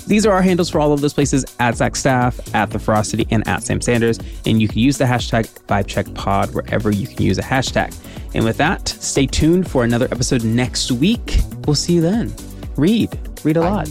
[0.06, 3.26] These are our handles for all of those places at Zach Staff, at The Ferocity,
[3.30, 4.18] and at Sam Sanders.
[4.46, 7.96] And you can use the hashtag VibeCheckPod wherever you can use a hashtag.
[8.34, 11.38] And with that, stay tuned for another episode next week.
[11.66, 12.34] We'll see you then.
[12.76, 13.90] Read, read a lot.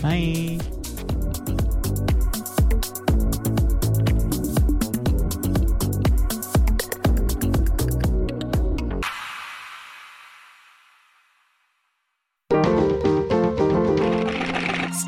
[0.00, 0.58] Bye.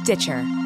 [0.05, 0.64] Stitcher.